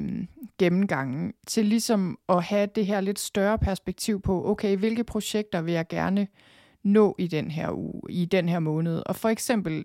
[0.58, 5.74] gennemgange til ligesom at have det her lidt større perspektiv på, okay, hvilke projekter vil
[5.74, 6.26] jeg gerne
[6.82, 9.02] nå i den her uge, i den her måned.
[9.06, 9.84] Og for eksempel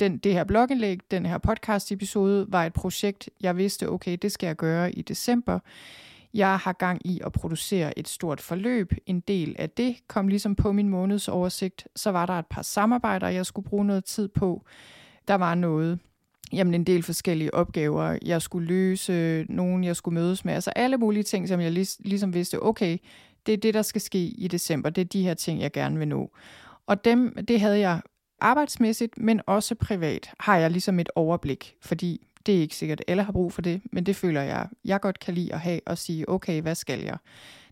[0.00, 4.32] den, det her blogindlæg, den her podcast episode, var et projekt, jeg vidste, okay, det
[4.32, 5.58] skal jeg gøre i december.
[6.34, 8.92] Jeg har gang i at producere et stort forløb.
[9.06, 11.88] En del af det kom ligesom på min månedsoversigt.
[11.96, 14.64] Så var der et par samarbejder, jeg skulle bruge noget tid på.
[15.28, 15.98] Der var noget,
[16.52, 20.54] jamen en del forskellige opgaver, jeg skulle løse, nogen jeg skulle mødes med.
[20.54, 22.98] Altså alle mulige ting, som jeg ligesom vidste, okay,
[23.46, 24.90] det er det, der skal ske i december.
[24.90, 26.30] Det er de her ting, jeg gerne vil nå.
[26.86, 28.00] Og dem, det havde jeg
[28.42, 33.04] arbejdsmæssigt, men også privat, har jeg ligesom et overblik, fordi det er ikke sikkert, at
[33.08, 35.80] alle har brug for det, men det føler jeg, jeg godt kan lide at have
[35.86, 37.16] og sige, okay, hvad skal jeg?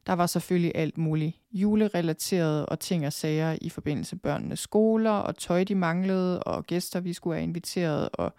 [0.07, 5.11] Der var selvfølgelig alt muligt julerelateret og ting og sager i forbindelse med børnenes skoler,
[5.11, 8.35] og tøj, de manglede, og gæster, vi skulle have inviteret, og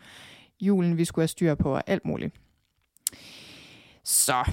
[0.61, 2.35] julen, vi skulle have styr på, og alt muligt.
[4.03, 4.51] Så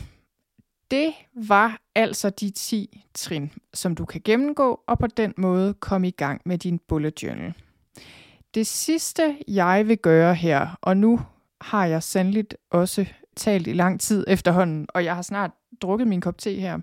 [0.91, 6.09] det var altså de 10 trin, som du kan gennemgå, og på den måde komme
[6.09, 7.55] i gang med din bullet journal.
[8.55, 11.21] Det sidste, jeg vil gøre her, og nu
[11.61, 15.51] har jeg sandeligt også talt i lang tid efterhånden, og jeg har snart
[15.83, 16.79] drukket min kop te her.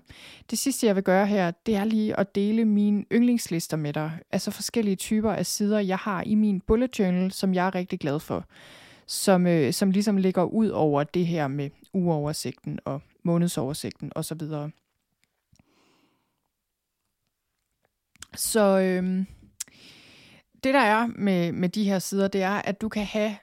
[0.50, 4.18] Det sidste, jeg vil gøre her, det er lige at dele mine yndlingslister med dig.
[4.32, 8.00] Altså forskellige typer af sider, jeg har i min bullet journal, som jeg er rigtig
[8.00, 8.44] glad for.
[9.06, 14.38] Som, øh, som ligesom ligger ud over det her med uoversigten og månedsoversigten osv.
[14.38, 14.70] Så,
[18.34, 19.24] så øh,
[20.66, 23.36] det der er med, med de her sider, det er, at du kan have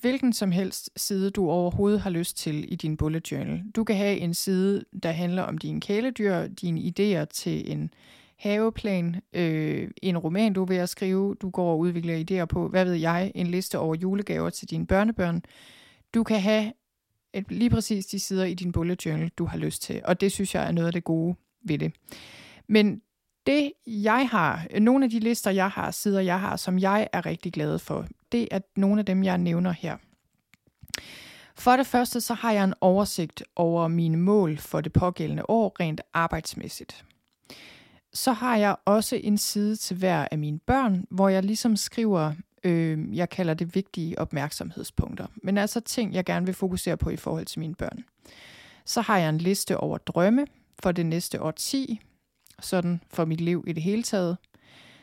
[0.00, 3.62] hvilken som helst side, du overhovedet har lyst til i din bullet journal.
[3.76, 7.90] Du kan have en side, der handler om dine kæledyr, dine idéer til en
[8.38, 12.68] haveplan, øh, en roman, du er ved at skrive, du går og udvikler idéer på,
[12.68, 15.42] hvad ved jeg, en liste over julegaver til dine børnebørn.
[16.14, 16.72] Du kan have
[17.32, 20.32] et, lige præcis de sider i din bullet journal, du har lyst til, og det
[20.32, 21.92] synes jeg er noget af det gode ved det.
[22.68, 23.02] Men
[23.48, 27.26] det jeg har, nogle af de lister jeg har, sider jeg har, som jeg er
[27.26, 29.96] rigtig glad for, det er nogle af dem, jeg nævner her.
[31.54, 35.76] For det første, så har jeg en oversigt over mine mål for det pågældende år
[35.80, 37.04] rent arbejdsmæssigt.
[38.12, 42.32] Så har jeg også en side til hver af mine børn, hvor jeg ligesom skriver,
[42.64, 47.16] øh, jeg kalder det vigtige opmærksomhedspunkter, men altså ting, jeg gerne vil fokusere på i
[47.16, 48.04] forhold til mine børn.
[48.84, 50.46] Så har jeg en liste over drømme
[50.82, 52.00] for det næste år 10,
[52.60, 54.36] sådan for mit liv i det hele taget.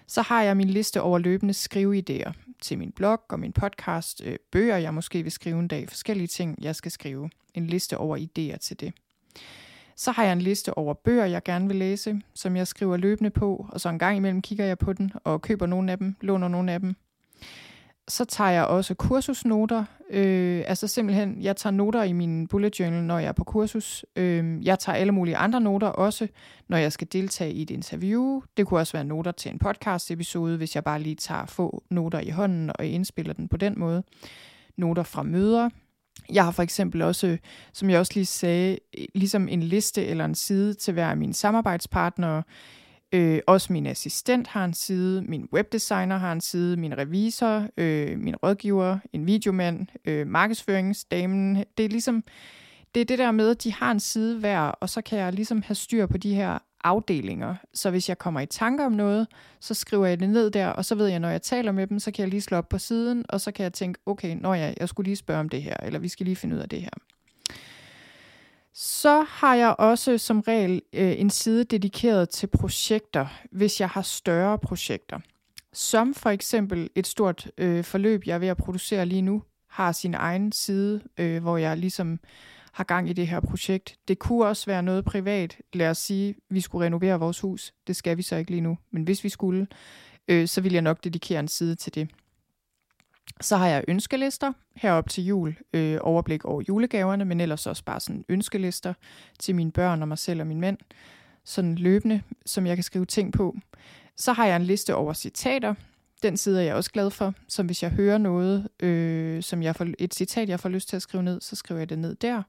[0.07, 2.31] Så har jeg min liste over løbende skriveidéer
[2.61, 6.27] til min blog og min podcast, øh, bøger jeg måske vil skrive en dag, forskellige
[6.27, 7.29] ting jeg skal skrive.
[7.53, 8.93] En liste over idéer til det.
[9.95, 13.29] Så har jeg en liste over bøger, jeg gerne vil læse, som jeg skriver løbende
[13.29, 16.15] på, og så en gang imellem kigger jeg på den og køber nogle af dem,
[16.21, 16.95] låner nogle af dem
[18.07, 19.85] så tager jeg også kursusnoter.
[20.09, 24.05] Øh, altså simpelthen, jeg tager noter i min bullet journal, når jeg er på kursus.
[24.15, 26.27] Øh, jeg tager alle mulige andre noter også,
[26.67, 28.41] når jeg skal deltage i et interview.
[28.57, 31.83] Det kunne også være noter til en podcast episode, hvis jeg bare lige tager få
[31.89, 34.03] noter i hånden og indspiller den på den måde.
[34.77, 35.69] Noter fra møder.
[36.33, 37.37] Jeg har for eksempel også,
[37.73, 38.77] som jeg også lige sagde,
[39.15, 42.43] ligesom en liste eller en side til hver af mine samarbejdspartnere.
[43.15, 48.19] Øh, også min assistent har en side, min webdesigner har en side, min revisor, øh,
[48.19, 51.63] min rådgiver, en videomand, øh, markedsføringsdamen.
[51.77, 52.23] Det er ligesom,
[52.95, 55.33] det er det der med, at de har en side hver, og så kan jeg
[55.33, 57.55] ligesom have styr på de her afdelinger.
[57.73, 59.27] Så hvis jeg kommer i tanker om noget,
[59.59, 61.99] så skriver jeg det ned der, og så ved jeg, når jeg taler med dem,
[61.99, 64.53] så kan jeg lige slå op på siden, og så kan jeg tænke, okay, når
[64.53, 66.69] jeg, jeg skulle lige spørge om det her, eller vi skal lige finde ud af
[66.69, 66.89] det her.
[68.77, 74.01] Så har jeg også som regel øh, en side dedikeret til projekter, hvis jeg har
[74.01, 75.19] større projekter.
[75.73, 79.91] Som for eksempel et stort øh, forløb, jeg er ved at producere lige nu, har
[79.91, 82.19] sin egen side, øh, hvor jeg ligesom
[82.71, 83.95] har gang i det her projekt.
[84.07, 85.57] Det kunne også være noget privat.
[85.73, 87.73] Lad os sige, vi skulle renovere vores hus.
[87.87, 88.77] Det skal vi så ikke lige nu.
[88.91, 89.67] Men hvis vi skulle,
[90.27, 92.09] øh, så vil jeg nok dedikere en side til det.
[93.41, 97.99] Så har jeg ønskelister herop til jul, øh, overblik over julegaverne, men ellers også bare
[97.99, 98.93] sådan ønskelister
[99.39, 100.77] til mine børn og mig selv og min mænd.
[101.43, 103.55] Sådan løbende, som jeg kan skrive ting på.
[104.15, 105.73] Så har jeg en liste over citater.
[106.23, 107.33] Den side er jeg også glad for.
[107.47, 110.95] Så hvis jeg hører noget, øh, som jeg får, et citat, jeg får lyst til
[110.95, 112.43] at skrive ned, så skriver jeg det ned der.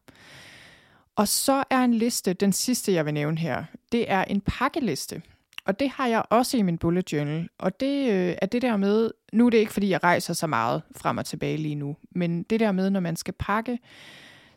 [1.17, 5.23] Og så er en liste, den sidste jeg vil nævne her, det er en pakkeliste.
[5.67, 7.49] Og det har jeg også i min bullet journal.
[7.59, 10.47] Og det øh, er det der med, nu er det ikke fordi jeg rejser så
[10.47, 13.79] meget frem og tilbage lige nu, men det der med, når man skal pakke,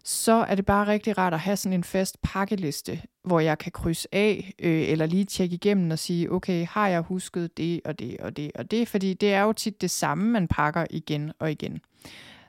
[0.04, 3.72] så er det bare rigtig rart at have sådan en fast pakkeliste, hvor jeg kan
[3.72, 8.00] krydse af, øh, eller lige tjekke igennem og sige, okay, har jeg husket det og
[8.00, 8.88] det og det og det?
[8.88, 11.82] Fordi det er jo tit det samme, man pakker igen og igen.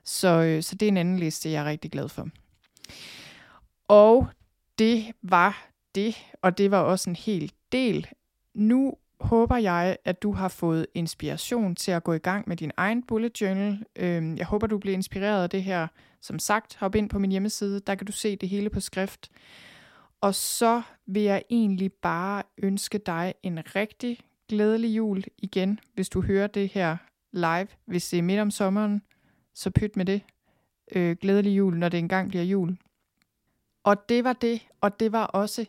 [0.05, 2.29] Så, øh, så det er en anden liste, jeg er rigtig glad for.
[3.89, 4.27] Og
[4.79, 8.07] det var det, og det var også en hel del
[8.55, 12.71] nu håber jeg, at du har fået inspiration til at gå i gang med din
[12.77, 13.85] egen bullet journal.
[13.97, 15.87] Øhm, jeg håber, du bliver inspireret af det her.
[16.21, 19.31] Som sagt, hop ind på min hjemmeside, der kan du se det hele på skrift.
[20.21, 26.23] Og så vil jeg egentlig bare ønske dig en rigtig glædelig jul igen, hvis du
[26.23, 26.97] hører det her
[27.33, 27.69] live.
[27.87, 29.03] Hvis det er midt om sommeren,
[29.55, 30.23] så pyt med det.
[30.93, 32.79] Øh, glædelig jul, når det engang bliver jul.
[33.85, 35.67] Og det var det, og det var også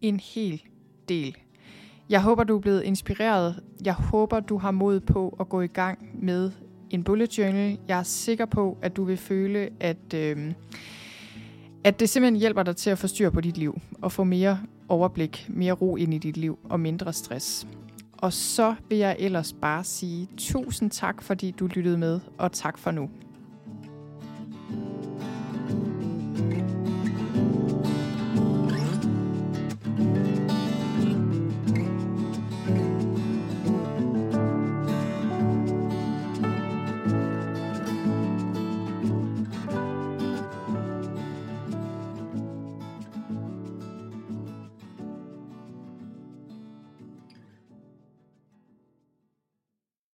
[0.00, 0.62] en hel
[1.08, 1.36] del
[2.10, 3.62] jeg håber, du er blevet inspireret.
[3.84, 6.50] Jeg håber, du har mod på at gå i gang med
[6.90, 7.78] en bullet journal.
[7.88, 10.52] Jeg er sikker på, at du vil føle, at, øh,
[11.84, 14.58] at det simpelthen hjælper dig til at få styr på dit liv og få mere
[14.88, 17.66] overblik, mere ro ind i dit liv og mindre stress.
[18.12, 22.78] Og så vil jeg ellers bare sige tusind tak, fordi du lyttede med, og tak
[22.78, 23.10] for nu.